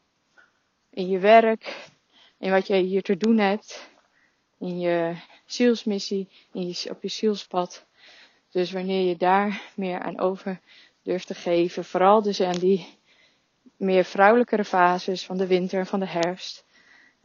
In 0.90 1.08
je 1.08 1.20
werk, 1.20 1.90
in 2.38 2.52
wat 2.52 2.68
jij 2.68 2.80
hier 2.80 3.02
te 3.02 3.18
doen 3.18 3.38
hebt, 3.38 3.90
in 4.60 4.80
je 4.80 5.16
zielsmissie, 5.46 6.30
in 6.54 6.68
je, 6.68 6.90
op 6.90 7.02
je 7.02 7.08
zielspad. 7.08 7.86
Dus 8.52 8.72
wanneer 8.72 9.08
je 9.08 9.18
daar 9.18 9.62
meer 9.76 10.00
aan 10.00 10.20
over 10.20 10.60
durft 11.02 11.28
te 11.28 11.36
geven, 11.36 11.86
vooral 11.86 12.22
dus 12.22 12.42
aan 12.42 12.60
die 12.60 12.98
meer 13.78 14.04
vrouwelijkere 14.04 14.66
fases 14.66 15.26
van 15.26 15.38
de 15.38 15.48
winter 15.48 15.80
en 15.80 15.86
van 15.86 16.00
de 16.00 16.08
herfst, 16.08 16.66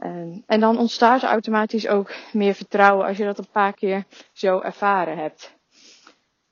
en, 0.03 0.43
en 0.47 0.61
dan 0.61 0.79
ontstaat 0.79 1.23
er 1.23 1.29
automatisch 1.29 1.89
ook 1.89 2.15
meer 2.33 2.55
vertrouwen 2.55 3.07
als 3.07 3.17
je 3.17 3.25
dat 3.25 3.39
een 3.39 3.51
paar 3.53 3.73
keer 3.73 4.05
zo 4.33 4.61
ervaren 4.61 5.17
hebt. 5.17 5.55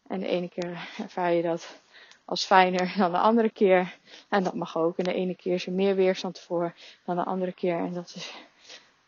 En 0.06 0.20
de 0.20 0.26
ene 0.26 0.48
keer 0.48 0.88
ervaar 0.98 1.32
je 1.32 1.42
dat 1.42 1.82
als 2.24 2.44
fijner 2.44 2.94
dan 2.96 3.12
de 3.12 3.18
andere 3.18 3.50
keer. 3.50 3.98
En 4.28 4.42
dat 4.42 4.54
mag 4.54 4.76
ook. 4.76 4.98
En 4.98 5.04
de 5.04 5.14
ene 5.14 5.36
keer 5.36 5.54
is 5.54 5.66
er 5.66 5.72
meer 5.72 5.94
weerstand 5.94 6.38
voor 6.38 6.74
dan 7.04 7.16
de 7.16 7.24
andere 7.24 7.52
keer. 7.52 7.78
En 7.78 7.92
dat 7.92 8.12
is 8.16 8.32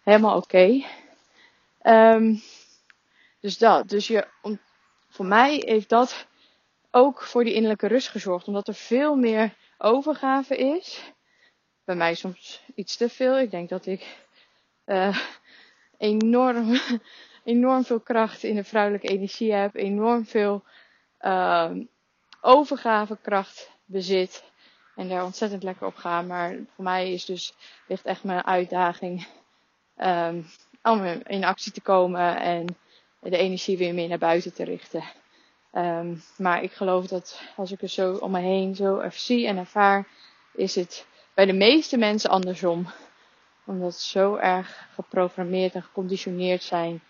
helemaal 0.03 0.37
oké. 0.37 0.85
Um, 1.83 2.43
dus 3.41 3.59
dat. 3.59 3.89
Dus 3.89 4.07
je, 4.07 4.27
voor 5.09 5.27
mij 5.27 5.63
heeft 5.67 5.89
dat 5.89 6.27
ook 6.91 7.23
voor 7.23 7.45
die 7.45 7.55
innerlijke 7.55 7.87
rust 7.87 8.09
gezorgd. 8.09 8.47
Omdat 8.47 8.69
er 8.69 8.75
veel 8.75 9.15
meer 9.15 9.55
overgave 9.79 10.57
is. 10.57 11.13
Bij 11.85 11.95
mij 11.95 12.15
soms 12.15 12.63
iets 12.75 12.97
te 12.97 13.09
veel. 13.09 13.39
Ik 13.39 13.51
denk 13.51 13.69
dat 13.69 13.87
ik 13.87 14.25
uh, 14.87 15.19
enorm, 15.99 16.81
enorm 17.45 17.85
veel 17.85 18.01
kracht 18.01 18.43
in 18.43 18.55
de 18.55 18.65
vrouwelijke 18.65 19.09
energie 19.09 19.53
heb, 19.53 19.75
enorm 19.75 20.27
veel 20.27 20.65
uh, 21.21 21.71
overgavekracht 22.41 23.71
bezit 23.85 24.45
en 24.97 25.09
daar 25.09 25.25
ontzettend 25.25 25.63
lekker 25.63 25.87
op 25.87 25.95
ga. 25.95 26.23
Maar 26.23 26.57
voor 26.75 26.85
mij 26.85 27.13
is 27.13 27.25
dus, 27.25 27.55
ligt 27.87 28.05
echt 28.05 28.25
mijn 28.25 28.45
uitdaging 28.45 29.27
um, 29.97 30.47
om 30.83 31.05
in 31.27 31.45
actie 31.45 31.73
te 31.73 31.81
komen 31.81 32.41
en 32.41 32.67
de 33.21 33.37
energie 33.37 33.79
weer 33.79 33.95
meer 33.95 34.09
naar 34.09 34.19
buiten 34.19 34.55
te 34.55 34.65
richten. 34.65 35.05
Um, 35.73 36.23
maar 36.37 36.63
ik 36.63 36.73
geloof 36.73 37.07
dat 37.07 37.41
als 37.57 37.71
ik 37.73 37.81
het 37.81 37.91
zo 37.91 38.15
om 38.15 38.31
me 38.31 38.41
heen 38.41 38.75
zo 38.75 39.03
zie 39.11 39.47
en 39.47 39.57
ervaar, 39.57 40.07
is 40.55 40.75
het 40.75 41.07
bij 41.35 41.47
de 41.47 41.53
meeste 41.53 41.97
mensen 41.97 42.31
andersom. 42.31 42.87
Omdat 43.65 43.95
ze 43.95 44.09
zo 44.09 44.35
erg 44.35 44.89
geprogrammeerd 44.95 45.75
en 45.75 45.83
geconditioneerd 45.83 46.63
zijn 46.63 47.03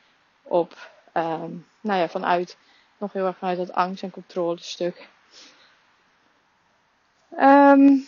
op, 0.42 0.90
um, 1.14 1.66
nou 1.80 2.00
ja, 2.00 2.08
vanuit, 2.08 2.56
nog 2.98 3.12
heel 3.12 3.26
erg 3.26 3.36
vanuit 3.36 3.58
dat 3.58 3.72
angst- 3.72 4.02
en 4.02 4.10
controle 4.10 4.60
stuk. 4.60 5.08
Um, 7.38 8.06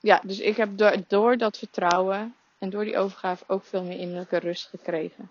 ja, 0.00 0.20
dus 0.24 0.38
ik 0.38 0.56
heb 0.56 0.70
door 1.08 1.36
dat 1.36 1.58
vertrouwen 1.58 2.34
en 2.60 2.70
door 2.70 2.84
die 2.84 2.98
overgave 2.98 3.44
ook 3.46 3.64
veel 3.64 3.82
meer 3.82 3.98
innerlijke 3.98 4.38
rust 4.38 4.68
gekregen. 4.68 5.30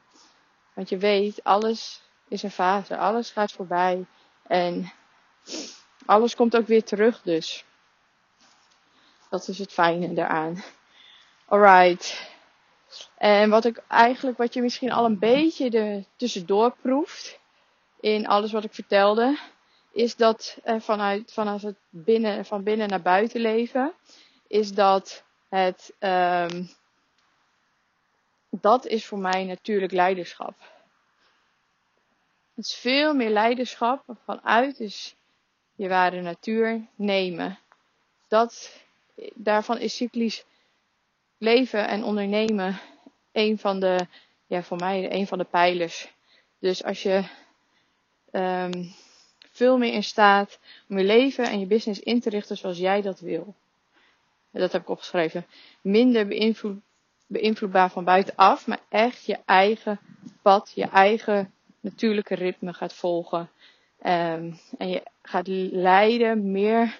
Want 0.73 0.89
je 0.89 0.97
weet, 0.97 1.43
alles 1.43 2.01
is 2.27 2.43
een 2.43 2.51
fase, 2.51 2.97
alles 2.97 3.31
gaat 3.31 3.51
voorbij 3.51 4.05
en 4.47 4.91
alles 6.05 6.35
komt 6.35 6.57
ook 6.57 6.67
weer 6.67 6.83
terug 6.83 7.21
dus. 7.21 7.65
Dat 9.29 9.47
is 9.47 9.59
het 9.59 9.71
fijne 9.71 10.13
daaraan. 10.13 10.63
Alright. 11.45 12.27
En 13.17 13.49
wat 13.49 13.65
ik 13.65 13.81
eigenlijk, 13.87 14.37
wat 14.37 14.53
je 14.53 14.61
misschien 14.61 14.91
al 14.91 15.05
een 15.05 15.19
beetje 15.19 15.69
er 15.69 16.03
tussendoor 16.15 16.75
proeft 16.81 17.39
in 17.99 18.27
alles 18.27 18.51
wat 18.51 18.63
ik 18.63 18.73
vertelde, 18.73 19.39
is 19.91 20.15
dat 20.15 20.57
vanuit, 20.79 21.33
vanuit 21.33 21.61
het 21.61 21.77
binnen, 21.89 22.45
van 22.45 22.63
binnen 22.63 22.89
naar 22.89 23.01
buiten 23.01 23.41
leven, 23.41 23.93
is 24.47 24.73
dat 24.73 25.23
het, 25.49 25.93
um, 25.99 26.69
dat 28.49 28.85
is 28.85 29.05
voor 29.05 29.19
mij 29.19 29.43
natuurlijk 29.43 29.91
leiderschap. 29.91 30.53
Het 32.55 32.65
is 32.65 32.73
veel 32.73 33.13
meer 33.13 33.29
leiderschap 33.29 34.03
vanuit 34.23 34.77
dus 34.77 35.15
je 35.75 35.87
ware 35.87 36.21
natuur 36.21 36.87
nemen. 36.95 37.59
Dat, 38.27 38.81
daarvan 39.33 39.77
is 39.77 39.95
cyclisch 39.95 40.45
leven 41.37 41.87
en 41.87 42.03
ondernemen 42.03 42.79
een 43.31 43.57
van 43.57 43.79
de, 43.79 44.07
ja, 44.47 44.63
voor 44.63 44.77
mij 44.77 45.11
een 45.11 45.27
van 45.27 45.37
de 45.37 45.43
pijlers. 45.43 46.13
Dus 46.59 46.83
als 46.83 47.03
je 47.03 47.23
um, 48.31 48.93
veel 49.51 49.77
meer 49.77 49.93
in 49.93 50.03
staat 50.03 50.59
om 50.89 50.97
je 50.97 51.03
leven 51.03 51.45
en 51.45 51.59
je 51.59 51.65
business 51.65 51.99
in 51.99 52.19
te 52.19 52.29
richten 52.29 52.57
zoals 52.57 52.77
jij 52.77 53.01
dat 53.01 53.19
wil. 53.19 53.55
Dat 54.51 54.71
heb 54.71 54.81
ik 54.81 54.89
opgeschreven. 54.89 55.45
Minder 55.81 56.27
beïnvloed, 56.27 56.81
beïnvloedbaar 57.29 57.89
van 57.89 58.03
buitenaf, 58.03 58.67
maar 58.67 58.79
echt 58.89 59.25
je 59.25 59.37
eigen 59.45 59.99
pad, 60.41 60.71
je 60.75 60.85
eigen 60.85 61.53
natuurlijke 61.79 62.35
ritme 62.35 62.73
gaat 62.73 62.93
volgen. 62.93 63.49
Um, 64.05 64.59
en 64.77 64.89
je 64.89 65.03
gaat 65.21 65.47
leiden, 65.47 66.51
meer 66.51 66.99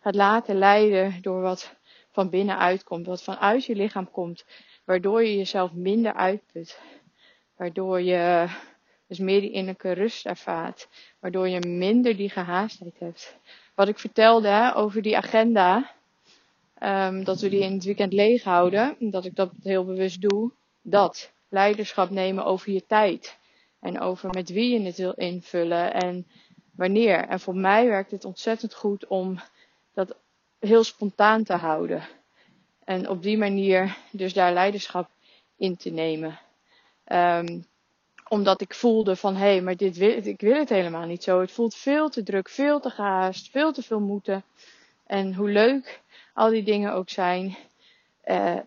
gaat 0.00 0.14
laten 0.14 0.58
leiden 0.58 1.22
door 1.22 1.40
wat 1.40 1.74
van 2.10 2.30
binnenuit 2.30 2.84
komt, 2.84 3.06
wat 3.06 3.22
vanuit 3.22 3.64
je 3.64 3.74
lichaam 3.74 4.10
komt, 4.10 4.44
waardoor 4.84 5.24
je 5.24 5.36
jezelf 5.36 5.72
minder 5.72 6.14
uitput. 6.14 6.80
Waardoor 7.56 8.00
je 8.00 8.48
dus 9.06 9.18
meer 9.18 9.40
die 9.40 9.50
innerlijke 9.50 9.92
rust 9.92 10.26
ervaart. 10.26 10.88
Waardoor 11.18 11.48
je 11.48 11.66
minder 11.66 12.16
die 12.16 12.30
gehaastheid 12.30 12.98
hebt. 12.98 13.36
Wat 13.74 13.88
ik 13.88 13.98
vertelde 13.98 14.72
over 14.74 15.02
die 15.02 15.16
agenda. 15.16 15.90
Um, 16.82 17.24
dat 17.24 17.40
we 17.40 17.48
die 17.48 17.60
in 17.60 17.72
het 17.72 17.84
weekend 17.84 18.12
leeg 18.12 18.42
houden. 18.42 18.96
Dat 18.98 19.24
ik 19.24 19.36
dat 19.36 19.52
heel 19.62 19.84
bewust 19.84 20.20
doe. 20.20 20.52
Dat. 20.82 21.32
Leiderschap 21.48 22.10
nemen 22.10 22.44
over 22.44 22.72
je 22.72 22.86
tijd. 22.86 23.38
En 23.80 24.00
over 24.00 24.30
met 24.30 24.50
wie 24.50 24.72
je 24.72 24.86
het 24.86 24.96
wil 24.96 25.12
invullen. 25.12 25.92
En 25.92 26.26
wanneer. 26.74 27.28
En 27.28 27.40
voor 27.40 27.56
mij 27.56 27.86
werkt 27.86 28.10
het 28.10 28.24
ontzettend 28.24 28.74
goed 28.74 29.06
om 29.06 29.40
dat 29.94 30.16
heel 30.58 30.84
spontaan 30.84 31.44
te 31.44 31.54
houden. 31.54 32.02
En 32.84 33.08
op 33.08 33.22
die 33.22 33.38
manier 33.38 33.96
dus 34.10 34.32
daar 34.32 34.52
leiderschap 34.52 35.08
in 35.56 35.76
te 35.76 35.90
nemen. 35.90 36.38
Um, 37.06 37.64
omdat 38.28 38.60
ik 38.60 38.74
voelde 38.74 39.16
van 39.16 39.34
hé, 39.34 39.40
hey, 39.40 39.62
maar 39.62 39.76
dit 39.76 39.96
wil, 39.96 40.26
ik 40.26 40.40
wil 40.40 40.58
het 40.58 40.68
helemaal 40.68 41.06
niet 41.06 41.22
zo. 41.22 41.40
Het 41.40 41.50
voelt 41.50 41.74
veel 41.74 42.08
te 42.08 42.22
druk, 42.22 42.48
veel 42.48 42.80
te 42.80 42.90
gehaast, 42.90 43.50
veel 43.50 43.72
te 43.72 43.82
veel 43.82 44.00
moeten. 44.00 44.44
En 45.06 45.34
hoe 45.34 45.48
leuk 45.48 46.00
al 46.40 46.50
die 46.50 46.62
dingen 46.62 46.92
ook 46.92 47.08
zijn. 47.08 47.56
Uh, 48.24 48.58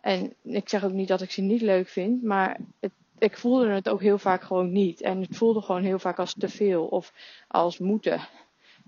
en 0.00 0.34
ik 0.42 0.68
zeg 0.68 0.84
ook 0.84 0.92
niet 0.92 1.08
dat 1.08 1.20
ik 1.20 1.30
ze 1.30 1.40
niet 1.40 1.60
leuk 1.60 1.88
vind, 1.88 2.22
maar 2.22 2.58
het, 2.80 2.92
ik 3.18 3.38
voelde 3.38 3.68
het 3.68 3.88
ook 3.88 4.00
heel 4.00 4.18
vaak 4.18 4.42
gewoon 4.42 4.72
niet. 4.72 5.00
En 5.00 5.20
het 5.20 5.36
voelde 5.36 5.62
gewoon 5.62 5.82
heel 5.82 5.98
vaak 5.98 6.18
als 6.18 6.34
te 6.38 6.48
veel 6.48 6.86
of 6.86 7.12
als 7.48 7.78
moeten. 7.78 8.20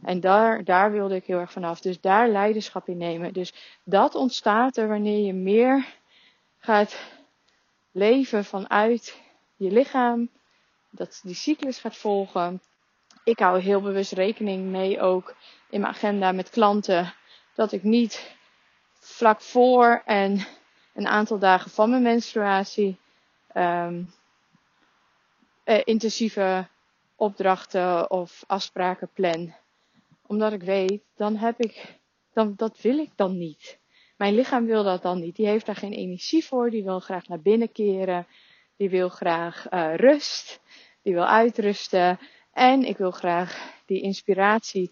En 0.02 0.20
daar, 0.20 0.64
daar 0.64 0.92
wilde 0.92 1.14
ik 1.14 1.24
heel 1.24 1.38
erg 1.38 1.52
vanaf. 1.52 1.80
Dus 1.80 2.00
daar 2.00 2.28
leiderschap 2.28 2.88
in 2.88 2.96
nemen. 2.96 3.32
Dus 3.32 3.78
dat 3.84 4.14
ontstaat 4.14 4.76
er 4.76 4.88
wanneer 4.88 5.26
je 5.26 5.32
meer 5.34 5.94
gaat 6.58 7.00
leven 7.90 8.44
vanuit 8.44 9.20
je 9.56 9.70
lichaam. 9.70 10.28
Dat 10.90 11.20
die 11.24 11.34
cyclus 11.34 11.78
gaat 11.78 11.96
volgen. 11.96 12.60
Ik 13.30 13.38
hou 13.38 13.60
heel 13.60 13.80
bewust 13.80 14.12
rekening 14.12 14.70
mee 14.70 15.00
ook 15.00 15.34
in 15.68 15.80
mijn 15.80 15.92
agenda 15.92 16.32
met 16.32 16.50
klanten. 16.50 17.14
Dat 17.54 17.72
ik 17.72 17.82
niet 17.82 18.36
vlak 18.92 19.40
voor 19.40 20.02
en 20.04 20.46
een 20.94 21.06
aantal 21.06 21.38
dagen 21.38 21.70
van 21.70 21.90
mijn 21.90 22.02
menstruatie 22.02 22.98
um, 23.54 24.10
eh, 25.64 25.80
intensieve 25.84 26.66
opdrachten 27.16 28.10
of 28.10 28.44
afspraken 28.46 29.10
plan. 29.12 29.54
Omdat 30.26 30.52
ik 30.52 30.62
weet, 30.62 31.02
dan 31.16 31.36
heb 31.36 31.60
ik, 31.60 31.98
dan, 32.32 32.54
dat 32.56 32.80
wil 32.80 32.98
ik 32.98 33.10
dan 33.16 33.38
niet. 33.38 33.78
Mijn 34.16 34.34
lichaam 34.34 34.66
wil 34.66 34.82
dat 34.82 35.02
dan 35.02 35.20
niet. 35.20 35.36
Die 35.36 35.46
heeft 35.46 35.66
daar 35.66 35.76
geen 35.76 35.92
energie 35.92 36.44
voor. 36.44 36.70
Die 36.70 36.84
wil 36.84 37.00
graag 37.00 37.28
naar 37.28 37.40
binnen 37.40 37.72
keren. 37.72 38.26
Die 38.76 38.90
wil 38.90 39.08
graag 39.08 39.72
uh, 39.72 39.94
rust. 39.94 40.60
Die 41.02 41.12
wil 41.14 41.26
uitrusten. 41.26 42.18
En 42.52 42.84
ik 42.84 42.96
wil 42.96 43.10
graag 43.10 43.72
die 43.86 44.00
inspiratie 44.00 44.90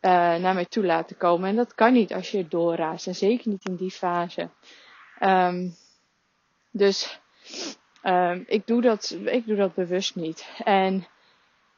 uh, 0.00 0.10
naar 0.36 0.54
mij 0.54 0.64
toe 0.64 0.84
laten 0.84 1.16
komen. 1.16 1.48
En 1.48 1.56
dat 1.56 1.74
kan 1.74 1.92
niet 1.92 2.14
als 2.14 2.30
je 2.30 2.48
doorraast. 2.48 3.06
En 3.06 3.14
zeker 3.14 3.50
niet 3.50 3.64
in 3.64 3.76
die 3.76 3.90
fase. 3.90 4.48
Um, 5.20 5.74
dus 6.70 7.20
um, 8.04 8.44
ik, 8.46 8.66
doe 8.66 8.80
dat, 8.80 9.16
ik 9.24 9.46
doe 9.46 9.56
dat 9.56 9.74
bewust 9.74 10.14
niet. 10.14 10.48
En 10.64 11.06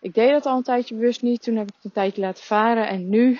ik 0.00 0.14
deed 0.14 0.30
dat 0.30 0.46
al 0.46 0.56
een 0.56 0.62
tijdje 0.62 0.94
bewust 0.94 1.22
niet. 1.22 1.42
Toen 1.42 1.56
heb 1.56 1.68
ik 1.68 1.74
het 1.74 1.84
een 1.84 1.92
tijdje 1.92 2.20
laten 2.20 2.44
varen. 2.44 2.88
En 2.88 3.08
nu 3.08 3.38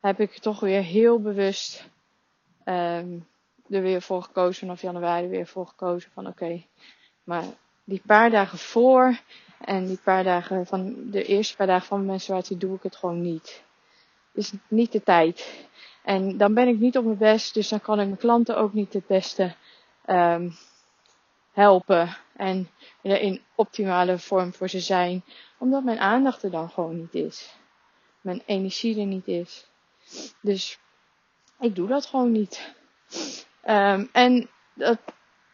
heb 0.00 0.20
ik 0.20 0.38
toch 0.38 0.60
weer 0.60 0.82
heel 0.82 1.20
bewust 1.20 1.88
um, 2.64 3.28
er 3.68 3.82
weer 3.82 4.02
voor 4.02 4.22
gekozen, 4.22 4.60
vanaf 4.60 4.82
januari 4.82 5.28
weer 5.28 5.46
voor 5.46 5.66
gekozen 5.66 6.10
van 6.10 6.26
oké, 6.26 6.64
maar 7.24 7.44
die 7.84 8.02
paar 8.06 8.30
dagen 8.30 8.58
voor 8.58 9.18
en 9.58 9.86
die 9.86 10.00
paar 10.04 10.24
dagen 10.24 10.66
van 10.66 11.10
de 11.10 11.24
eerste 11.24 11.56
paar 11.56 11.66
dagen 11.66 11.86
van 11.86 11.96
mijn 11.96 12.10
menstruatie 12.10 12.56
doe 12.56 12.76
ik 12.76 12.82
het 12.82 12.96
gewoon 12.96 13.20
niet. 13.20 13.62
Is 14.32 14.52
niet 14.68 14.92
de 14.92 15.02
tijd. 15.02 15.66
En 16.02 16.36
dan 16.36 16.54
ben 16.54 16.68
ik 16.68 16.78
niet 16.78 16.96
op 16.96 17.04
mijn 17.04 17.18
best, 17.18 17.54
dus 17.54 17.68
dan 17.68 17.80
kan 17.80 18.00
ik 18.00 18.06
mijn 18.06 18.18
klanten 18.18 18.56
ook 18.56 18.72
niet 18.72 18.92
het 18.92 19.06
beste 19.06 19.54
um, 20.06 20.52
helpen 21.52 22.16
en 22.36 22.68
in 23.02 23.42
optimale 23.54 24.18
vorm 24.18 24.54
voor 24.54 24.68
ze 24.68 24.80
zijn, 24.80 25.24
omdat 25.58 25.84
mijn 25.84 25.98
aandacht 25.98 26.42
er 26.42 26.50
dan 26.50 26.70
gewoon 26.70 26.96
niet 26.96 27.14
is. 27.14 27.54
Mijn 28.20 28.42
energie 28.46 29.00
er 29.00 29.06
niet 29.06 29.26
is. 29.26 29.66
Dus 30.40 30.78
ik 31.60 31.74
doe 31.74 31.88
dat 31.88 32.06
gewoon 32.06 32.32
niet. 32.32 32.74
Um, 33.68 34.08
en 34.12 34.48
dat, 34.74 34.98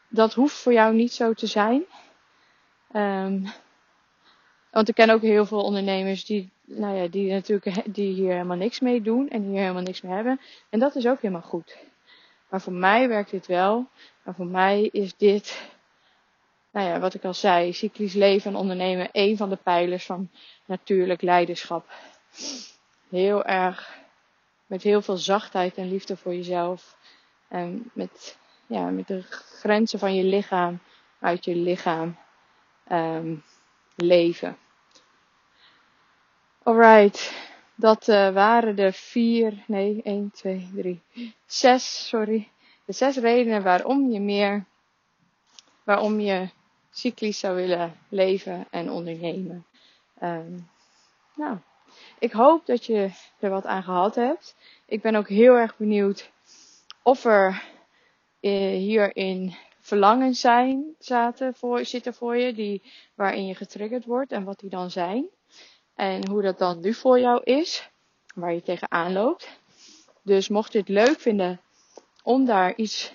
dat 0.08 0.34
hoeft 0.34 0.56
voor 0.56 0.72
jou 0.72 0.94
niet 0.94 1.12
zo 1.12 1.32
te 1.32 1.46
zijn. 1.46 1.84
Um, 2.96 3.52
want 4.70 4.88
ik 4.88 4.94
ken 4.94 5.11
ook 5.11 5.22
heel 5.22 5.46
veel 5.46 5.62
ondernemers 5.62 6.24
die, 6.24 6.50
nou 6.64 6.96
ja, 6.96 7.09
die 7.09 7.32
natuurlijk 7.32 7.94
die 7.94 8.14
hier 8.14 8.32
helemaal 8.32 8.56
niks 8.56 8.80
mee 8.80 9.02
doen 9.02 9.28
en 9.28 9.42
hier 9.42 9.61
helemaal 9.61 9.82
niks 9.82 10.00
mee 10.00 10.12
hebben. 10.12 10.40
En 10.70 10.78
dat 10.78 10.94
is 10.94 11.07
ook 11.07 11.20
helemaal 11.20 11.49
goed. 11.49 11.76
Maar 12.49 12.61
voor 12.61 12.72
mij 12.72 13.09
werkt 13.09 13.30
dit 13.30 13.47
wel. 13.47 13.88
Maar 14.22 14.34
voor 14.34 14.47
mij 14.47 14.88
is 14.92 15.16
dit, 15.16 15.70
nou 16.70 16.88
ja, 16.88 17.01
wat 17.01 17.14
ik 17.14 17.24
al 17.24 17.34
zei, 17.34 17.72
cyclisch 17.72 18.14
leven 18.14 18.51
en 18.51 18.57
ondernemen, 18.57 19.09
een 19.12 19.36
van 19.36 19.49
de 19.49 19.59
pijlers 19.62 20.07
van 20.07 20.30
natuurlijk 20.64 21.22
leiderschap. 21.22 21.90
Heel 23.11 23.44
erg 23.44 23.99
met 24.66 24.82
heel 24.82 25.03
veel 25.03 25.16
zachtheid 25.16 25.76
en 25.76 25.88
liefde 25.88 26.16
voor 26.16 26.34
jezelf. 26.34 26.97
En 27.49 27.90
met, 27.94 28.38
ja, 28.66 28.90
met 28.90 29.07
de 29.07 29.22
grenzen 29.61 29.99
van 29.99 30.14
je 30.14 30.24
lichaam, 30.24 30.78
uit 31.20 31.44
je 31.44 31.57
lichaam 31.57 32.16
um, 32.93 33.43
leven. 33.97 34.57
Alright, 36.62 37.32
dat 37.74 38.09
uh, 38.09 38.32
waren 38.32 38.76
de 38.76 38.93
vier, 38.93 39.64
nee, 39.66 40.01
1, 40.03 40.30
2, 40.30 40.70
3, 40.74 41.03
6, 41.47 42.09
sorry. 42.09 42.51
De 42.84 42.93
zes 42.93 43.16
redenen 43.16 43.62
waarom 43.62 44.11
je 44.11 44.20
meer, 44.20 44.64
waarom 45.84 46.20
je 46.20 46.49
cyclisch 46.91 47.39
zou 47.39 47.57
willen 47.57 47.95
leven 48.09 48.66
en 48.70 48.91
ondernemen. 48.91 49.66
Um, 50.22 50.68
nou, 51.34 51.59
ik 52.18 52.32
hoop 52.32 52.66
dat 52.66 52.84
je 52.84 53.11
er 53.39 53.51
wat 53.51 53.66
aan 53.66 53.82
gehad 53.82 54.14
hebt. 54.14 54.57
Ik 54.87 55.03
ben 55.03 55.14
ook 55.14 55.28
heel 55.28 55.55
erg 55.55 55.76
benieuwd 55.76 56.30
of 57.03 57.24
er 57.24 57.62
eh, 58.41 58.70
hierin 58.70 59.57
verlangens 59.87 60.41
zijn, 60.41 60.95
zaten 60.99 61.55
voor, 61.55 61.84
zitten 61.84 62.14
voor 62.14 62.37
je, 62.37 62.53
die, 62.53 62.82
waarin 63.14 63.47
je 63.47 63.55
getriggerd 63.55 64.05
wordt 64.05 64.32
en 64.32 64.45
wat 64.45 64.59
die 64.59 64.70
dan 64.70 64.91
zijn. 64.91 65.26
En 65.95 66.28
hoe 66.28 66.43
dat 66.43 66.59
dan 66.59 66.80
nu 66.80 66.95
voor 66.95 67.20
jou 67.20 67.43
is, 67.45 67.91
waar 68.34 68.53
je 68.53 68.62
tegenaan 68.62 69.12
loopt. 69.12 69.61
Dus 70.22 70.49
mocht 70.49 70.72
je 70.72 70.78
het 70.78 70.89
leuk 70.89 71.20
vinden 71.20 71.61
om 72.22 72.45
daar 72.45 72.74
iets 72.74 73.12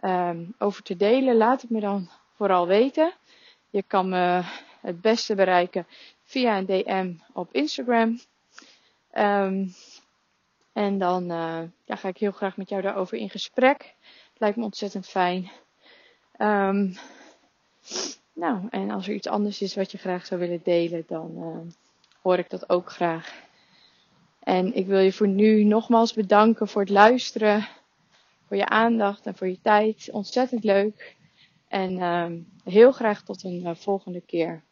um, 0.00 0.54
over 0.58 0.82
te 0.82 0.96
delen, 0.96 1.36
laat 1.36 1.62
het 1.62 1.70
me 1.70 1.80
dan 1.80 2.10
vooral 2.34 2.66
weten. 2.66 3.12
Je 3.70 3.82
kan 3.82 4.08
me 4.08 4.42
het 4.80 5.00
beste 5.00 5.34
bereiken 5.34 5.86
via 6.22 6.58
een 6.58 6.66
DM 6.66 7.14
op 7.32 7.48
Instagram. 7.52 8.20
Um, 9.12 9.74
en 10.72 10.98
dan 10.98 11.22
uh, 11.22 11.62
ja, 11.84 11.96
ga 11.96 12.08
ik 12.08 12.18
heel 12.18 12.32
graag 12.32 12.56
met 12.56 12.68
jou 12.68 12.82
daarover 12.82 13.18
in 13.18 13.30
gesprek. 13.30 13.94
Lijkt 14.36 14.56
me 14.56 14.64
ontzettend 14.64 15.06
fijn. 15.06 15.50
Um, 16.38 16.96
nou, 18.32 18.66
en 18.70 18.90
als 18.90 19.08
er 19.08 19.14
iets 19.14 19.26
anders 19.26 19.60
is 19.60 19.74
wat 19.74 19.92
je 19.92 19.98
graag 19.98 20.26
zou 20.26 20.40
willen 20.40 20.60
delen, 20.64 21.04
dan 21.06 21.32
uh, 21.36 21.72
hoor 22.22 22.38
ik 22.38 22.50
dat 22.50 22.68
ook 22.68 22.90
graag. 22.90 23.42
En 24.40 24.74
ik 24.74 24.86
wil 24.86 24.98
je 24.98 25.12
voor 25.12 25.28
nu 25.28 25.64
nogmaals 25.64 26.12
bedanken 26.12 26.68
voor 26.68 26.80
het 26.80 26.90
luisteren, 26.90 27.68
voor 28.46 28.56
je 28.56 28.66
aandacht 28.66 29.26
en 29.26 29.36
voor 29.36 29.48
je 29.48 29.60
tijd. 29.60 30.08
Ontzettend 30.12 30.64
leuk. 30.64 31.16
En 31.68 32.02
um, 32.02 32.48
heel 32.64 32.92
graag 32.92 33.22
tot 33.22 33.44
een 33.44 33.60
uh, 33.64 33.74
volgende 33.74 34.20
keer. 34.20 34.62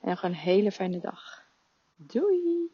En 0.00 0.08
nog 0.08 0.22
een 0.22 0.34
hele 0.34 0.72
fijne 0.72 1.00
dag. 1.00 1.44
Doei! 1.96 2.70